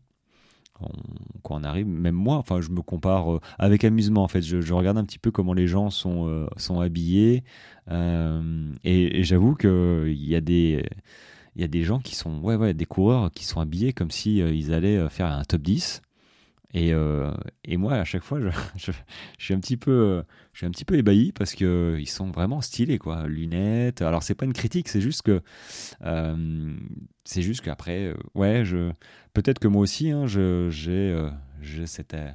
[1.44, 4.24] quand on arrive, même moi, enfin, je me compare euh, avec amusement.
[4.24, 7.44] En fait, je, regarde un petit peu comment les gens sont, euh, sont habillés,
[7.92, 10.86] euh, et, j'avoue que il y a des
[11.56, 14.12] il y a des gens qui sont ouais ouais des coureurs qui sont habillés comme
[14.12, 16.02] si ils allaient faire un top 10
[16.76, 16.94] et,
[17.64, 18.40] et moi à chaque fois
[18.76, 18.92] je, je,
[19.40, 22.62] suis un petit peu je suis un petit peu ébahi parce que ils sont vraiment
[22.62, 23.28] stylés quoi.
[23.28, 24.02] Lunettes.
[24.02, 25.42] Alors c'est pas une critique c'est juste que
[27.24, 28.92] c'est juste qu'après ouais je
[29.36, 31.30] peut-être que moi aussi, hein, j'ai euh,
[31.86, 32.32] cet, euh,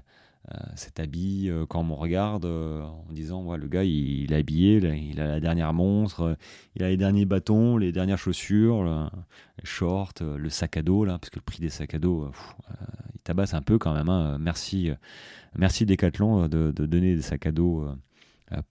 [0.74, 5.20] cet, habit euh, quand on regarde en disant ouais, le gars il, est habillé, il
[5.20, 6.36] a la dernière montre,
[6.76, 8.84] il a les derniers bâtons, les dernières chaussures,
[9.58, 12.30] les shorts, le sac à dos, là, parce que le prix des sacs à dos,
[13.14, 14.08] il tabasse un peu quand même.
[14.08, 14.38] Hein.
[14.38, 14.90] Merci,
[15.56, 17.86] merci Decathlon de, donner des sacs à dos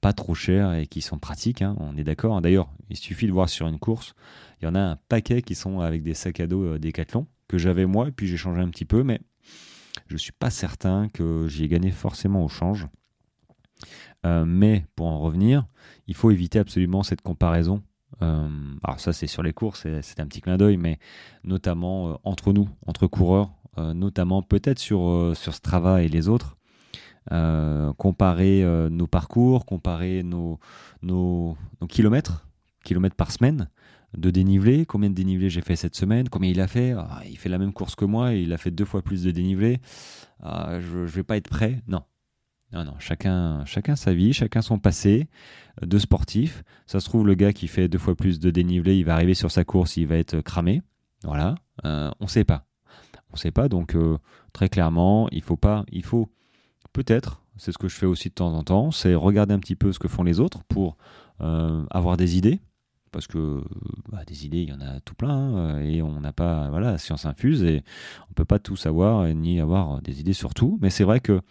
[0.01, 2.41] pas trop chers et qui sont pratiques, hein, on est d'accord.
[2.41, 4.13] D'ailleurs, il suffit de voir sur une course,
[4.61, 7.57] il y en a un paquet qui sont avec des sacs à dos Decathlon que
[7.57, 9.19] j'avais moi, et puis j'ai changé un petit peu, mais
[10.09, 12.87] je ne suis pas certain que j'y ai gagné forcément au change.
[14.25, 15.65] Euh, mais pour en revenir,
[16.07, 17.83] il faut éviter absolument cette comparaison.
[18.21, 18.49] Euh,
[18.83, 20.97] alors ça c'est sur les courses, c'est un petit clin d'œil, mais
[21.43, 26.57] notamment euh, entre nous, entre coureurs, notamment peut-être sur, sur Strava et les autres.
[27.97, 30.59] comparer nos parcours, comparer nos,
[31.01, 32.45] nos, nos kilomètres,
[32.83, 33.69] kilomètres par semaine,
[34.17, 37.37] de dénivelé, combien de dénivelé j'ai fait cette semaine, combien il a fait, ah, il
[37.37, 39.79] fait la même course que moi il a fait deux fois plus de dénivelé,
[40.41, 41.81] ah, je ne vais pas être prêt.
[41.87, 42.03] Non.
[42.71, 45.27] Non, non, chacun, chacun sa vie, chacun son passé
[45.81, 46.63] de sportif.
[46.85, 49.33] Ça se trouve, le gars qui fait deux fois plus de dénivelé, il va arriver
[49.33, 50.83] sur sa course, il va être cramé.
[51.23, 52.65] Voilà, euh, on ne sait pas.
[53.31, 54.17] On ne sait pas, donc euh,
[54.53, 56.29] très clairement, il faut pas, il faut
[56.93, 59.75] peut-être, c'est ce que je fais aussi de temps en temps, c'est regarder un petit
[59.75, 60.97] peu ce que font les autres pour
[61.41, 62.59] euh, avoir des idées,
[63.11, 63.61] parce que
[64.11, 66.97] bah, des idées, il y en a tout plein, hein, et on n'a pas, voilà,
[66.97, 67.83] science infuse, et
[68.29, 70.77] on peut pas tout savoir, ni avoir des idées sur tout.
[70.81, 71.41] Mais c'est vrai que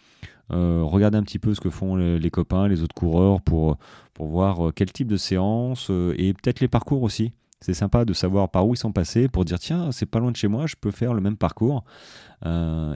[0.51, 3.77] euh, regarder un petit peu ce que font les, copains, les autres coureurs, pour,
[4.13, 7.33] pour voir euh, quel type de séance, euh, et peut-être les parcours aussi.
[7.61, 10.31] C'est sympa de savoir par où ils sont passés pour dire tiens, c'est pas loin
[10.31, 11.83] de chez moi, je peux faire le même parcours.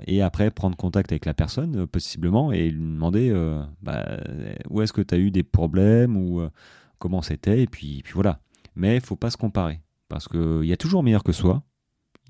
[0.08, 3.34] et après prendre contact avec la personne, possiblement, et lui demander
[3.82, 4.06] bah,
[4.69, 6.41] où est-ce que tu as eu des problèmes ou
[6.97, 7.62] comment c'était.
[7.63, 8.39] Et puis, puis voilà
[8.76, 9.82] mais il faut pas se comparer.
[10.10, 11.64] Parce qu'il y a toujours meilleur que soi,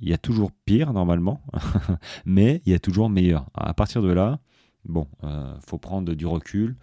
[0.01, 1.41] il y a toujours pire normalement,
[2.25, 3.49] mais il y a toujours meilleur.
[3.53, 4.39] À partir de là,
[4.85, 6.75] bon, euh, faut prendre du recul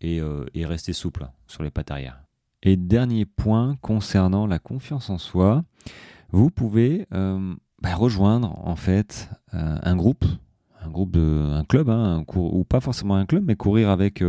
[0.00, 2.22] et, euh, rester souple sur les pattes arrière.
[2.62, 5.64] Et dernier point concernant la confiance en soi,
[6.30, 10.24] vous pouvez euh, bah, rejoindre en fait un groupe,
[10.82, 14.22] un groupe de, club, hein, ou pas forcément un club, mais courir avec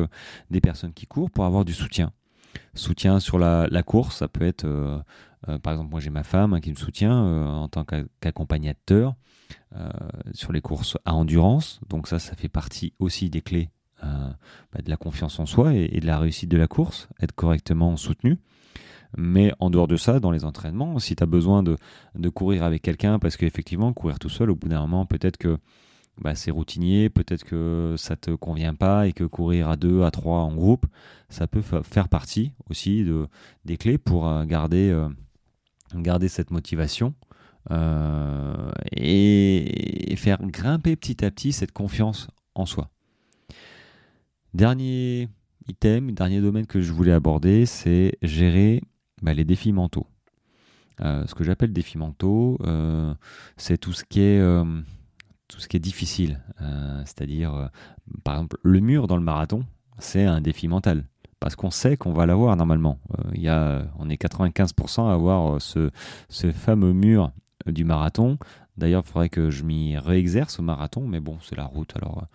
[0.52, 2.12] des personnes qui courent pour avoir du soutien
[2.77, 4.17] soutien sur la, course.
[4.17, 4.99] Ça peut être, euh,
[5.49, 9.15] euh, par exemple, moi j'ai ma femme hein, qui me soutient euh, en tant qu'accompagnateur
[10.33, 11.79] sur les courses à endurance.
[11.87, 13.69] Donc ça, ça fait partie aussi des clés
[14.01, 17.95] bah, de la confiance en soi et, de la réussite de la course, être correctement
[17.95, 18.37] soutenu.
[19.17, 21.77] Mais en dehors de ça, dans les entraînements, si tu as besoin de,
[22.15, 25.57] de courir avec quelqu'un, parce qu'effectivement, courir tout seul, au bout d'un moment, peut-être que
[26.19, 30.12] bah, c'est routinier, peut-être que ça te convient pas et que courir à deux, à
[30.12, 30.86] trois en groupe,
[31.30, 33.27] ça peut faire partie aussi de,
[33.65, 35.10] des clés pour euh, garder, euh,
[35.93, 37.13] garder cette motivation
[37.71, 42.89] euh, et, faire grimper petit à petit cette confiance en soi.
[44.56, 45.29] Dernier
[45.67, 48.81] item, dernier domaine que je voulais aborder, c'est gérer
[49.21, 50.08] bah, les défis mentaux.
[51.00, 52.58] ce que j'appelle défis mentaux,
[53.58, 54.41] c'est tout ce qui est
[55.48, 56.41] tout ce qui est difficile.
[56.62, 57.67] Euh, c'est-à-dire, euh,
[58.23, 59.63] par exemple, le mur dans le marathon,
[60.00, 61.06] c'est un défi mental.
[61.39, 63.00] parce qu'on sait qu'on va l'avoir normalement.
[63.33, 65.91] il y a, on est 95% à avoir ce,
[66.52, 67.31] fameux mur
[67.67, 68.39] du marathon.
[68.75, 72.25] D'ailleurs, il faudrait que je m'y réexerce au marathon, mais bon, c'est la route, alors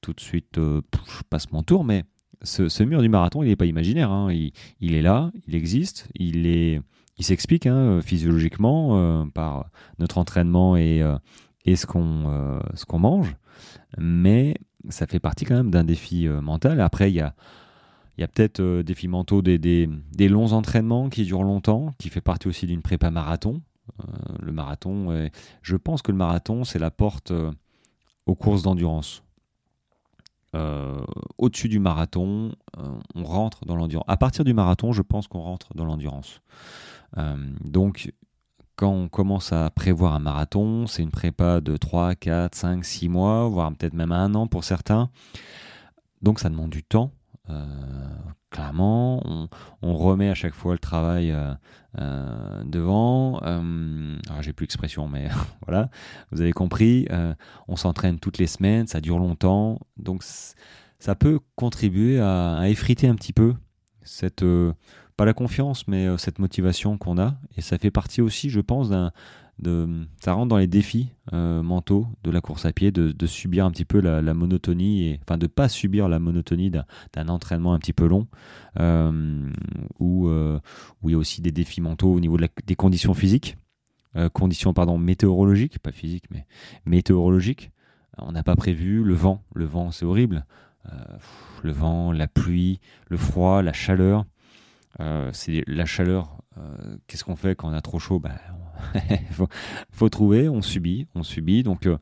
[0.00, 2.04] tout de suite, je passe mon tour, mais
[2.42, 4.10] ce, mur du marathon, il n'est pas imaginaire.
[4.10, 4.32] Hein.
[4.32, 6.46] Il, est là, il existe, il
[7.18, 11.16] il s'explique hein, physiologiquement euh, par notre entraînement et, euh,
[11.70, 13.36] et ce qu'on euh, ce qu'on mange,
[13.98, 14.56] mais
[14.88, 16.80] ça fait partie quand même d'un défi mental.
[16.80, 17.34] Après, il y a
[18.16, 21.94] il y a peut-être des défis mentaux des, des, des, longs entraînements qui durent longtemps,
[21.98, 23.62] qui fait partie aussi d'une prépa marathon.
[24.42, 25.28] le marathon,
[25.62, 27.32] je pense que le marathon, c'est la porte
[28.26, 29.22] aux courses d'endurance.
[30.54, 31.04] Euh,
[31.36, 32.82] au-dessus du marathon, euh,
[33.14, 34.06] on rentre dans l'endurance.
[34.08, 36.40] À partir du marathon, je pense qu'on rentre dans l'endurance.
[37.18, 38.12] Euh, donc,
[38.78, 43.08] quand on commence à prévoir un marathon, c'est une prépa de 3, 4, 5, 6
[43.08, 45.10] mois, voire peut-être même un an pour certains.
[46.22, 47.10] Donc, ça demande du temps.
[48.50, 49.48] clairement,
[49.82, 51.34] on, remet à chaque fois le travail
[51.96, 53.38] devant.
[53.38, 55.28] alors j'ai plus l'expression, mais
[55.66, 55.90] voilà,
[56.30, 57.08] vous avez compris.
[57.66, 63.16] on s'entraîne toutes les semaines, ça dure longtemps, donc ça peut contribuer à, effriter un
[63.16, 63.54] petit peu
[64.04, 64.44] cette
[65.18, 67.34] pas la confiance, mais cette motivation qu'on a.
[67.58, 69.12] Et ça fait partie aussi, je pense, d'un
[69.58, 69.88] de,
[70.20, 73.70] ça rentre dans les défis euh, mentaux de la course à pied, de, subir un
[73.70, 77.92] petit peu la, monotonie, et, enfin de pas subir la monotonie d'un entraînement un petit
[77.92, 78.26] peu long,
[78.78, 79.50] euh,
[79.98, 80.58] où, euh,
[81.02, 83.56] où, il y a aussi des défis mentaux au niveau des conditions physiques,
[84.32, 86.46] conditions pardon météorologiques, pas physiques mais
[86.86, 87.70] météorologiques.
[88.20, 90.44] On n'a pas prévu le vent, le vent c'est horrible,
[91.62, 94.24] le vent, la pluie, le froid, la chaleur.
[95.32, 96.38] C'est la chaleur.
[97.06, 98.18] Qu'est-ce qu'on fait quand on a trop chaud?
[98.18, 98.32] Bah,
[99.90, 101.62] faut, trouver, on subit, on subit.
[101.62, 101.98] Donc, euh,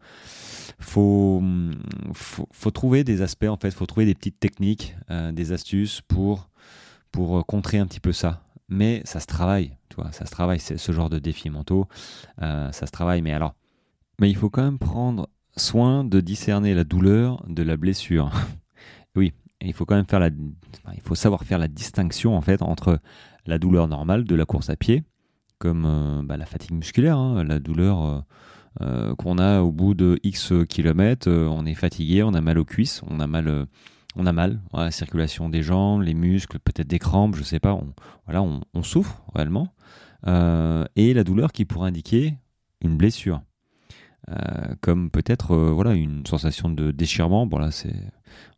[0.79, 1.43] faut,
[2.15, 6.49] faut, trouver des aspects, en fait, faut trouver des petites techniques, euh, des astuces pour,
[7.13, 8.43] pour euh, contrer un petit peu ça.
[8.69, 11.87] Mais ça se travaille, tu vois, ça se travaille, ce genre de défis mentaux,
[12.41, 13.23] ça se travaille.
[13.23, 13.55] Mais alors,
[14.21, 18.33] mais il faut quand même prendre soin de discerner la douleur de la blessure.
[19.15, 19.33] oui,
[19.67, 20.07] il faut quand même
[21.15, 23.01] savoir faire la distinction en fait entre
[23.47, 25.05] la douleur normale de la course à pied
[25.59, 28.21] comme euh, bah, la fatigue musculaire, hein, la douleur euh,
[28.83, 32.65] euh, qu'on a au bout de X kilomètres, on est fatigué, on a mal aux
[32.65, 33.67] cuisses, on a mal
[34.17, 37.79] mal, la circulation des jambes, les muscles, peut-être des crampes, je sais pas,
[38.25, 39.69] on, souffre réellement.
[40.27, 42.35] et la douleur qui pourrait indiquer
[42.81, 43.43] une blessure,
[44.81, 47.47] comme peut-être voilà, une sensation de déchirement.
[47.47, 47.95] Bon, là, c'est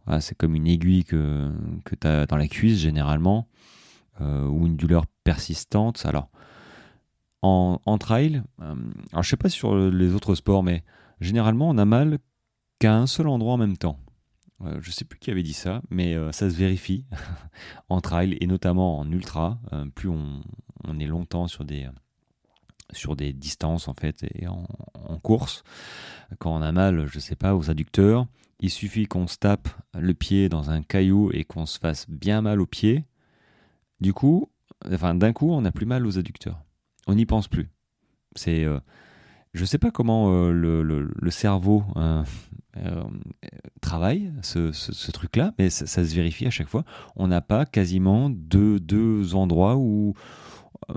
[0.07, 1.51] voilà, comme une aiguille que,
[1.85, 3.47] que tu as dans la cuisse généralement,
[4.21, 6.05] ou une douleur persistante.
[6.07, 6.31] Alors,
[7.43, 8.75] en, trail, euh,
[9.13, 10.83] alors je sais pas sur les autres sports, mais
[11.21, 12.19] généralement on a mal
[12.79, 13.99] qu'à un seul endroit en même temps.
[14.63, 17.05] Euh, je sais plus qui avait dit ça, mais euh, ça se vérifie
[17.89, 19.61] en trail et notamment en ultra.
[19.95, 20.43] plus on,
[20.99, 21.87] est longtemps sur des
[22.93, 24.67] sur des distances en fait et en,
[25.23, 25.63] course,
[26.39, 28.27] quand on a mal, je sais pas, aux adducteurs,
[28.61, 32.41] il suffit qu'on se tape le pied dans un caillou et qu'on se fasse bien
[32.41, 33.05] mal au pied.
[34.01, 34.51] Du coup,
[34.91, 36.63] enfin d'un coup, on a plus mal aux adducteurs
[37.09, 37.69] on n'y pense plus.
[38.37, 38.79] C'est, euh,
[39.55, 42.23] je ne sais pas comment euh, le, cerveau euh,
[43.81, 46.85] travaille ce, truc-là, mais ça, se vérifie à chaque fois.
[47.17, 50.15] On n'a pas quasiment deux, deux endroits où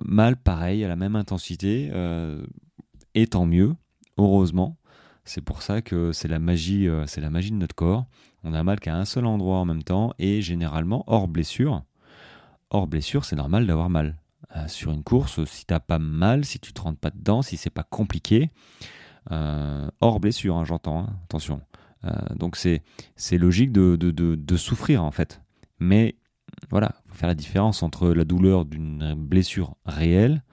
[0.04, 1.92] mal pareil à la même intensité,
[3.16, 3.76] et tant mieux,
[4.18, 4.78] heureusement.
[5.24, 8.06] C'est pour ça que c'est la magie, c'est la magie de notre corps.
[8.44, 11.84] On a mal qu'à un seul endroit en même temps et généralement hors blessure.
[12.70, 14.18] Hors blessure, c'est normal d'avoir mal.
[14.56, 17.56] Euh, sur une course, si t'as pas mal, si tu te rentres pas dedans, si
[17.56, 18.50] c'est pas compliqué,
[19.32, 21.62] euh, hors blessure, hein, j'entends, hein, attention.
[22.04, 22.82] Euh, donc c'est
[23.38, 25.42] logique de, souffrir en fait.
[25.80, 26.16] Mais
[26.70, 30.44] voilà, faire la différence entre la douleur d'une blessure réelle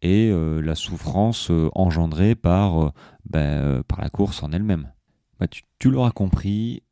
[0.00, 2.92] et la souffrance engendrée par,
[3.28, 4.92] ben, par la course en elle-même.
[5.40, 6.82] Bah, tu, l'auras compris,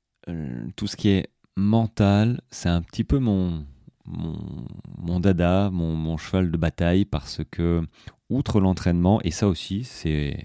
[0.75, 3.65] tout ce qui est mental, c'est un petit peu mon,
[4.07, 7.83] mon, dada, mon, cheval de bataille, parce que,
[8.29, 10.37] outre l'entraînement, et ça aussi, c'est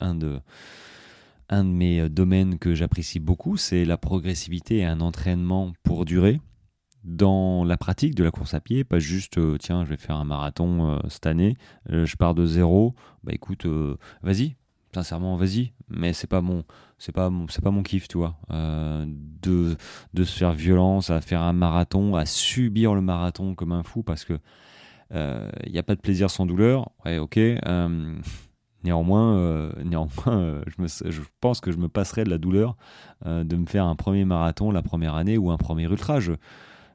[0.00, 0.40] un de,
[1.48, 6.40] un de mes domaines que j'apprécie beaucoup, c'est la progressivité et un entraînement pour durer
[7.08, 10.16] dans la pratique de la course à pied, pas juste euh, tiens, je vais faire
[10.16, 11.56] un marathon euh, cette année,
[11.90, 12.94] euh, je pars de zéro,
[13.24, 13.66] bah écoute,
[14.22, 14.56] vas-y,
[14.94, 16.64] sincèrement, vas-y, mais c'est pas mon,
[16.98, 19.76] c'est pas, c'est pas mon kiff, tu vois, de,
[20.14, 24.02] de se faire violence, à faire un marathon, à subir le marathon comme un fou,
[24.02, 24.38] parce que
[25.10, 26.90] il n'y a pas de plaisir sans douleur.
[27.04, 27.38] Ouais, ok.
[28.84, 32.76] Néanmoins, néanmoins, je, me, je pense que je me passerai de la douleur
[33.24, 36.20] de me faire un premier marathon la première année ou un premier ultra.
[36.20, 36.32] Je,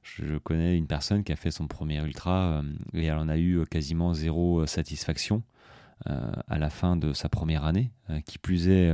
[0.03, 2.61] Je connais une personne qui a fait son premier ultra
[2.93, 5.43] et elle en a eu quasiment zéro satisfaction
[6.05, 7.91] à la fin de sa première année.
[8.25, 8.91] qui plus est,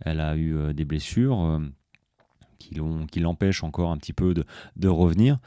[0.00, 1.60] elle a eu des blessures
[2.56, 5.38] qui l'empêchent encore un petit peu de revenir.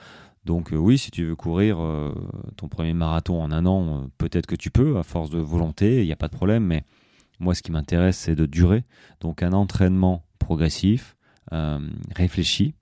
[0.48, 2.14] Donc euh, oui, si tu veux courir euh,
[2.56, 6.02] ton premier marathon en un an, euh, peut-être que tu peux, à force de volonté,
[6.02, 6.86] il n'y a pas de problème, mais
[7.40, 8.86] moi ce qui m'intéresse c'est de durer.
[9.20, 11.18] Donc un entraînement progressif,
[12.16, 12.76] réfléchi,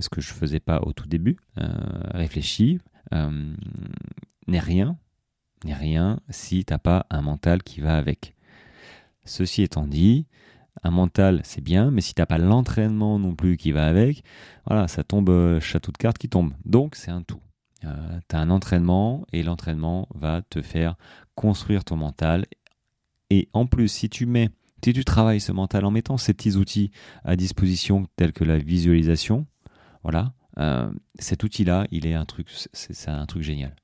[0.00, 2.80] ce que je faisais pas au tout début, réfléchi,
[3.12, 4.98] n'est rien,
[5.64, 8.34] n'est rien si tu n'as pas un mental qui va avec.
[9.24, 10.26] Ceci étant dit,
[10.82, 14.22] un mental, c'est bien, mais si tu n'as pas l'entraînement non plus qui va avec,
[14.66, 16.52] voilà, ça tombe euh, château de cartes qui tombe.
[16.64, 17.40] Donc c'est un tout.
[17.84, 20.96] Euh, tu as un entraînement et l'entraînement va te faire
[21.34, 22.46] construire ton mental.
[23.30, 24.50] Et en plus, si tu mets,
[24.84, 26.90] si tu travailles ce mental en mettant ces petits outils
[27.24, 29.46] à disposition tels que la visualisation,
[30.06, 33.74] voilà, euh, cet outil-là, il est un truc, c'est un truc génial.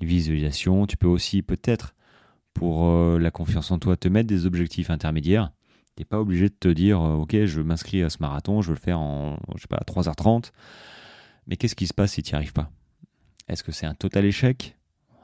[0.00, 1.94] Visualisation, tu peux aussi peut-être
[2.54, 5.52] pour la confiance en toi te mettre des objectifs intermédiaires
[5.98, 8.74] n'es pas obligé de te dire, euh, ok, je m'inscris à ce marathon, je veux
[8.74, 10.52] le faire en, je sais pas, 3h30.
[11.46, 12.70] Mais qu'est-ce qui se passe si tu n'y arrives pas?
[13.48, 14.76] Est-ce que c'est un total échec?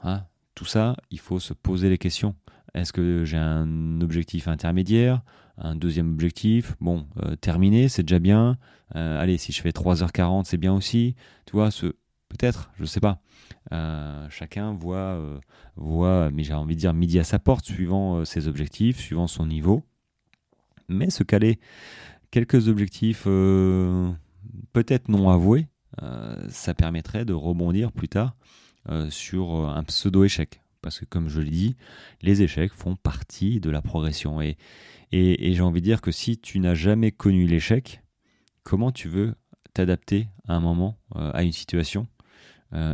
[0.03, 0.25] Hein?
[0.55, 2.35] Tout ça, il faut se poser les questions.
[2.73, 5.21] Est-ce que j'ai un objectif intermédiaire
[5.57, 6.75] Un deuxième objectif?
[6.79, 8.57] Bon, euh, terminé, c'est déjà bien.
[8.95, 11.15] Euh, allez, si je fais 3h40, c'est bien aussi.
[11.45, 11.87] Tu vois, ce,
[12.29, 13.21] peut-être, je ne sais pas.
[14.29, 15.19] chacun voit,
[15.75, 19.45] voit, mais j'ai envie de dire midi à sa porte, suivant ses objectifs, suivant son
[19.45, 19.83] niveau
[20.89, 21.59] mais se caler
[22.31, 24.11] quelques objectifs euh,
[24.73, 25.67] peut-être non avoués,
[26.01, 28.35] euh, ça permettrait de rebondir plus tard
[28.89, 30.61] euh, sur un pseudo-échec.
[30.81, 31.75] Parce que comme je l'ai dit,
[32.21, 34.41] les échecs font partie de la progression.
[34.41, 34.57] Et,
[35.11, 38.01] j'ai envie de dire que si tu n'as jamais connu l'échec,
[38.63, 39.35] comment tu veux
[39.73, 42.07] t'adapter à un moment, à une situation,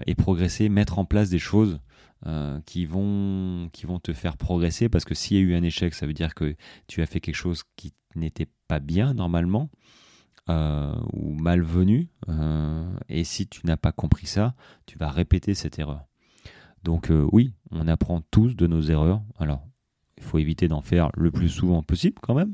[0.06, 1.80] et progresser, mettre en place des choses
[2.28, 4.90] euh, qui, vont, qui vont te faire progresser?
[4.90, 6.56] Parce que s'il y a eu un échec, ça veut dire que
[6.88, 9.70] tu as fait quelque chose qui n'était pas bien normalement
[10.50, 12.10] euh, ou malvenu.
[12.30, 14.56] Euh, et si tu n'as pas compris ça,
[14.88, 16.06] tu vas répéter cette erreur.
[16.86, 19.22] Donc oui, on apprend tous de nos erreurs.
[19.38, 19.68] Alors,
[20.18, 22.54] il faut éviter d'en faire le plus souvent possible quand même.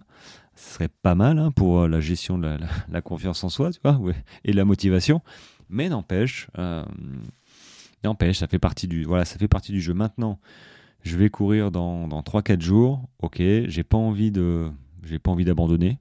[0.56, 2.58] Ce serait pas mal hein, pour la gestion de
[2.90, 4.00] la, confiance en soi, tu vois,
[4.44, 5.22] et la motivation.
[5.70, 6.50] Mais n'empêche,
[8.04, 9.94] N'empêche, ça fait partie du voilà, ça fait partie du jeu.
[9.94, 10.40] Maintenant,
[11.04, 13.08] je vais courir dans, dans 3-4 jours.
[13.22, 14.70] Ok, j'ai pas envie de
[15.04, 16.00] j'ai pas envie d'abandonner.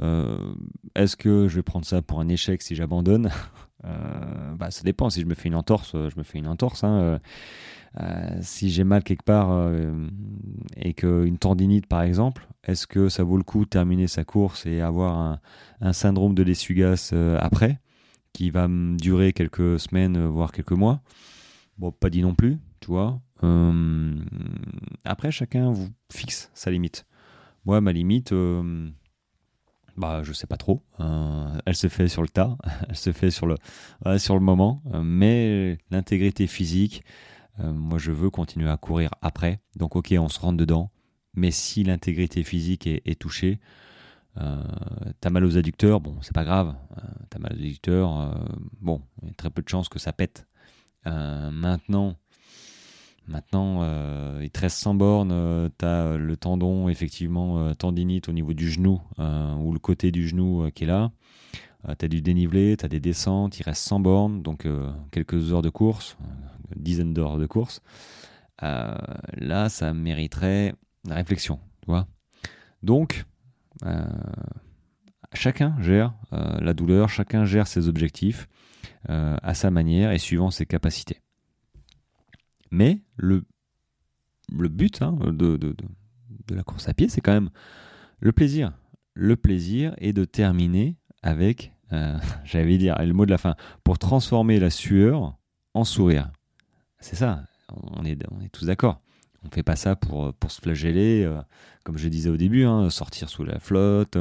[0.00, 0.54] Euh,
[0.94, 3.30] est-ce que je vais prendre ça pour un échec si j'abandonne?
[3.84, 5.10] Euh, bah, Ça dépend.
[5.10, 6.84] Si je me fais une entorse, je me fais une entorse.
[6.84, 7.20] Hein.
[8.00, 9.72] Euh, si j'ai mal quelque part
[10.76, 14.66] et qu'une tendinite par exemple, est-ce que ça vaut le coup de terminer sa course
[14.66, 15.40] et avoir
[15.80, 17.80] un, syndrome de l'essuie-glace après
[18.32, 21.00] qui va durer quelques semaines, voire quelques mois?
[21.78, 23.20] Bon, pas dit non plus, tu vois.
[23.44, 24.14] Euh,
[25.04, 27.06] après, chacun vous fixe sa limite.
[27.64, 28.88] Moi, ma limite, euh,
[29.98, 30.82] bah, je sais pas trop.
[31.00, 32.56] Euh, elle se fait sur le tas,
[32.88, 33.56] elle se fait sur le,
[34.18, 34.82] sur le moment.
[35.02, 37.04] mais l'intégrité physique,
[37.58, 39.60] moi, je veux continuer à courir après.
[39.74, 40.92] Donc, ok, on se rentre dedans.
[41.34, 43.58] Mais si l'intégrité physique est, est touchée,
[44.36, 46.76] t'as mal aux adducteurs, bon, c'est pas grave.
[47.30, 48.48] t'as mal aux adducteurs,
[48.80, 50.46] bon, il y a très peu de chances que ça pète.
[51.06, 52.16] Euh, maintenant,
[53.28, 58.32] maintenant euh, il te reste 100 bornes, euh, tu as le tendon, effectivement, tendinite au
[58.32, 61.10] niveau du genou, ou le côté du genou qui est là.
[61.98, 64.66] tu as du dénivelé, tu as des descentes, il reste 100 bornes, donc
[65.10, 66.16] quelques heures de course,
[66.76, 67.82] une dizaine d'heures de course.
[68.60, 70.74] là, ça mériterait
[71.06, 72.06] une réflexion, tu.
[72.82, 73.24] Donc,
[75.32, 78.48] chacun gère la douleur, chacun gère ses objectifs.
[79.08, 81.22] Euh, à sa manière et suivant ses capacités.
[82.70, 83.44] Mais le,
[84.50, 85.74] but hein, de,
[86.50, 87.50] la course à pied, c'est quand même
[88.20, 88.72] le plaisir.
[89.14, 93.98] Le plaisir est de terminer avec, euh, j'allais dire, le mot de la fin, pour
[93.98, 95.36] transformer la sueur
[95.74, 96.30] en sourire.
[97.00, 99.00] C'est ça, on est, on tous d'accord.
[99.44, 101.40] On ne fait pas ça pour, se flageller, euh,
[101.84, 104.18] comme je disais au début, hein, sortir sous la flotte,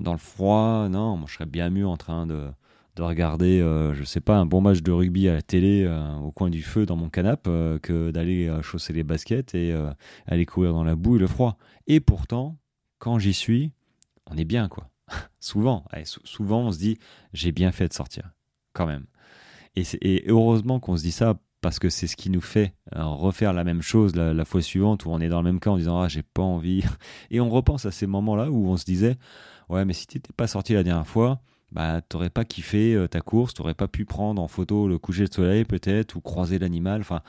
[0.00, 0.88] dans le froid.
[0.88, 2.50] Non, moi je serais bien mieux en train de,
[2.96, 6.14] de regarder, euh, je sais pas, un bon match de rugby à la télé euh,
[6.16, 9.74] au coin du feu dans mon canapé euh, que d'aller chausser les baskets et
[10.26, 11.56] aller courir dans la boue et le froid.
[11.86, 12.58] Et pourtant,
[12.98, 13.72] quand j'y suis,
[14.30, 14.90] on est bien, quoi.
[15.40, 15.84] souvent,
[16.24, 16.98] souvent, on se dit,
[17.32, 18.32] j'ai bien fait de sortir,
[18.72, 19.06] quand même.
[19.74, 23.64] Et, heureusement qu'on se dit ça parce que c'est ce qui nous fait refaire la
[23.64, 26.08] même chose la, fois suivante où on est dans le même cas en disant ah
[26.08, 26.82] j'ai pas envie
[27.30, 29.16] et on repense à ces moments là où on se disait
[29.70, 31.40] ouais mais si tu n'étais pas sorti la dernière fois
[31.72, 35.24] bah, t'aurais pas kiffé euh, ta course, t'aurais pas pu prendre en photo le coucher
[35.24, 37.00] de soleil peut-être ou croiser l'animal.
[37.00, 37.22] Enfin,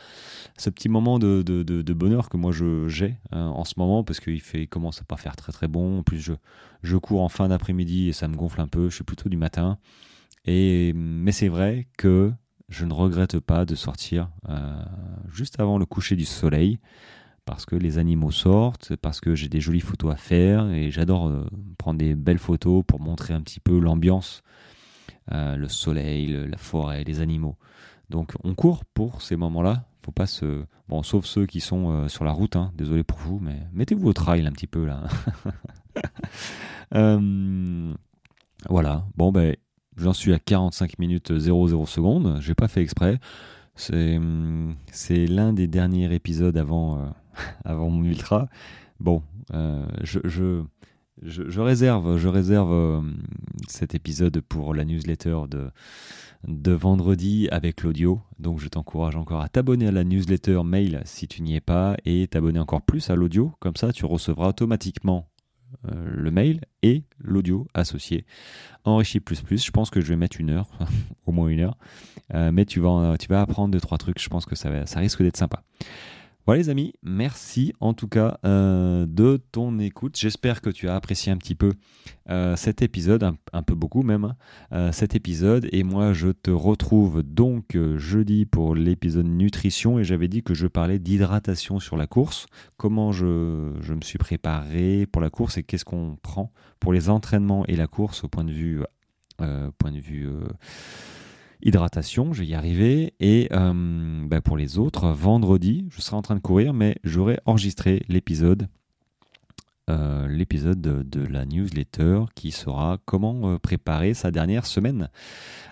[0.58, 4.42] ce petit moment de, de, bonheur que moi j'ai euh, en ce moment parce qu'il
[4.42, 6.00] fait, commence à pas faire très très bon.
[6.00, 6.34] En plus, je,
[6.82, 8.90] je cours en fin d'après-midi et ça me gonfle un peu.
[8.90, 9.78] Je suis plutôt du matin.
[10.46, 12.32] Et, mais c'est vrai que
[12.68, 14.84] je ne regrette pas de sortir euh,
[15.32, 16.80] juste avant le coucher du soleil
[17.46, 21.28] parce que les animaux sortent, parce que j'ai des jolies photos à faire et j'adore
[21.28, 21.46] euh,
[21.78, 24.44] prendre des belles photos pour montrer un petit peu l'ambiance,
[25.32, 27.58] euh, le soleil, la forêt, les animaux.
[28.10, 29.86] Donc on court pour ces moments-là.
[30.06, 32.56] Faut pas se bon, sauf ceux qui sont euh, sur la route.
[32.56, 32.72] Hein.
[32.76, 35.04] désolé pour vous, mais mettez-vous au trail un petit peu là.
[38.70, 39.06] voilà.
[39.18, 39.56] Bon ben,
[39.98, 42.40] j'en suis à 45 minutes 00 secondes.
[42.42, 43.20] J'ai pas fait exprès.
[43.76, 44.20] C'est
[45.28, 47.14] l'un des derniers épisodes avant
[47.66, 48.48] avant mon ultra.
[49.00, 49.22] Bon,
[49.54, 50.20] euh, je,
[51.22, 53.02] je, réserve, je réserve euh,
[53.68, 55.70] cet épisode pour la newsletter de,
[56.48, 58.22] de vendredi avec l'audio.
[58.40, 61.98] Donc je t'encourage encore à t'abonner à la newsletter mail si tu n'y es pas
[62.06, 63.54] et t'abonner encore plus à l'audio.
[63.60, 65.28] Comme ça, tu recevras automatiquement
[65.88, 68.26] euh, le mail et l'audio associé.
[68.86, 70.70] Enrichi plus plus, je pense que je vais mettre une heure,
[71.26, 71.78] au moins une heure.
[72.32, 75.22] mais tu vas, tu vas apprendre deux, trois trucs, je pense que ça, ça risque
[75.24, 75.64] d'être sympa.
[76.46, 80.18] Voilà les amis, merci en tout cas euh, de ton écoute.
[80.18, 81.72] J'espère que tu as apprécié un petit peu
[82.30, 83.24] euh, cet épisode,
[83.54, 84.34] un, peu beaucoup même,
[84.74, 85.70] euh, cet épisode.
[85.72, 90.68] Et moi je te retrouve donc jeudi pour l'épisode nutrition et j'avais dit que je
[90.68, 95.86] parlais d'hydratation sur la course, comment je, me suis préparé pour la course et qu'est-ce
[95.86, 98.82] qu'on prend pour les entraînements et la course au point de vue
[101.64, 103.14] hydratation, je vais y arriver.
[103.20, 107.40] Et euh, bah, pour les autres, vendredi, je serai en train de courir, mais j'aurai
[107.46, 108.68] enregistré l'épisode.
[109.90, 115.10] Euh, l'épisode de, la newsletter qui sera comment euh, préparer sa dernière semaine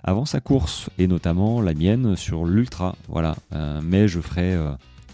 [0.04, 3.38] avant sa course et notamment la mienne sur l'ultra voilà
[3.82, 4.58] mais je ferai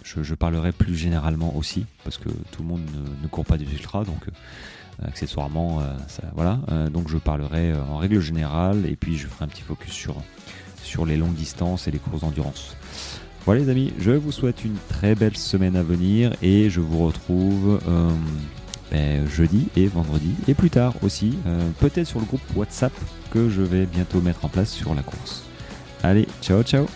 [0.04, 2.82] je, parlerai plus généralement aussi parce que tout le monde
[3.22, 4.30] ne, court pas des ultras donc
[5.04, 5.80] accessoirement
[6.34, 6.60] voilà
[6.92, 10.16] donc je parlerai en règle générale et puis je ferai un petit focus sur
[10.88, 12.76] sur les longues distances et les courses d'endurance.
[13.46, 17.06] Voilà les amis, je vous souhaite une très belle semaine à venir et je vous
[17.06, 18.10] retrouve euh,
[18.92, 22.94] ben, jeudi et vendredi et plus tard aussi, euh, peut-être sur le groupe WhatsApp
[23.32, 25.44] que je vais bientôt mettre en place sur la course.
[26.04, 26.88] Allez, ciao ciao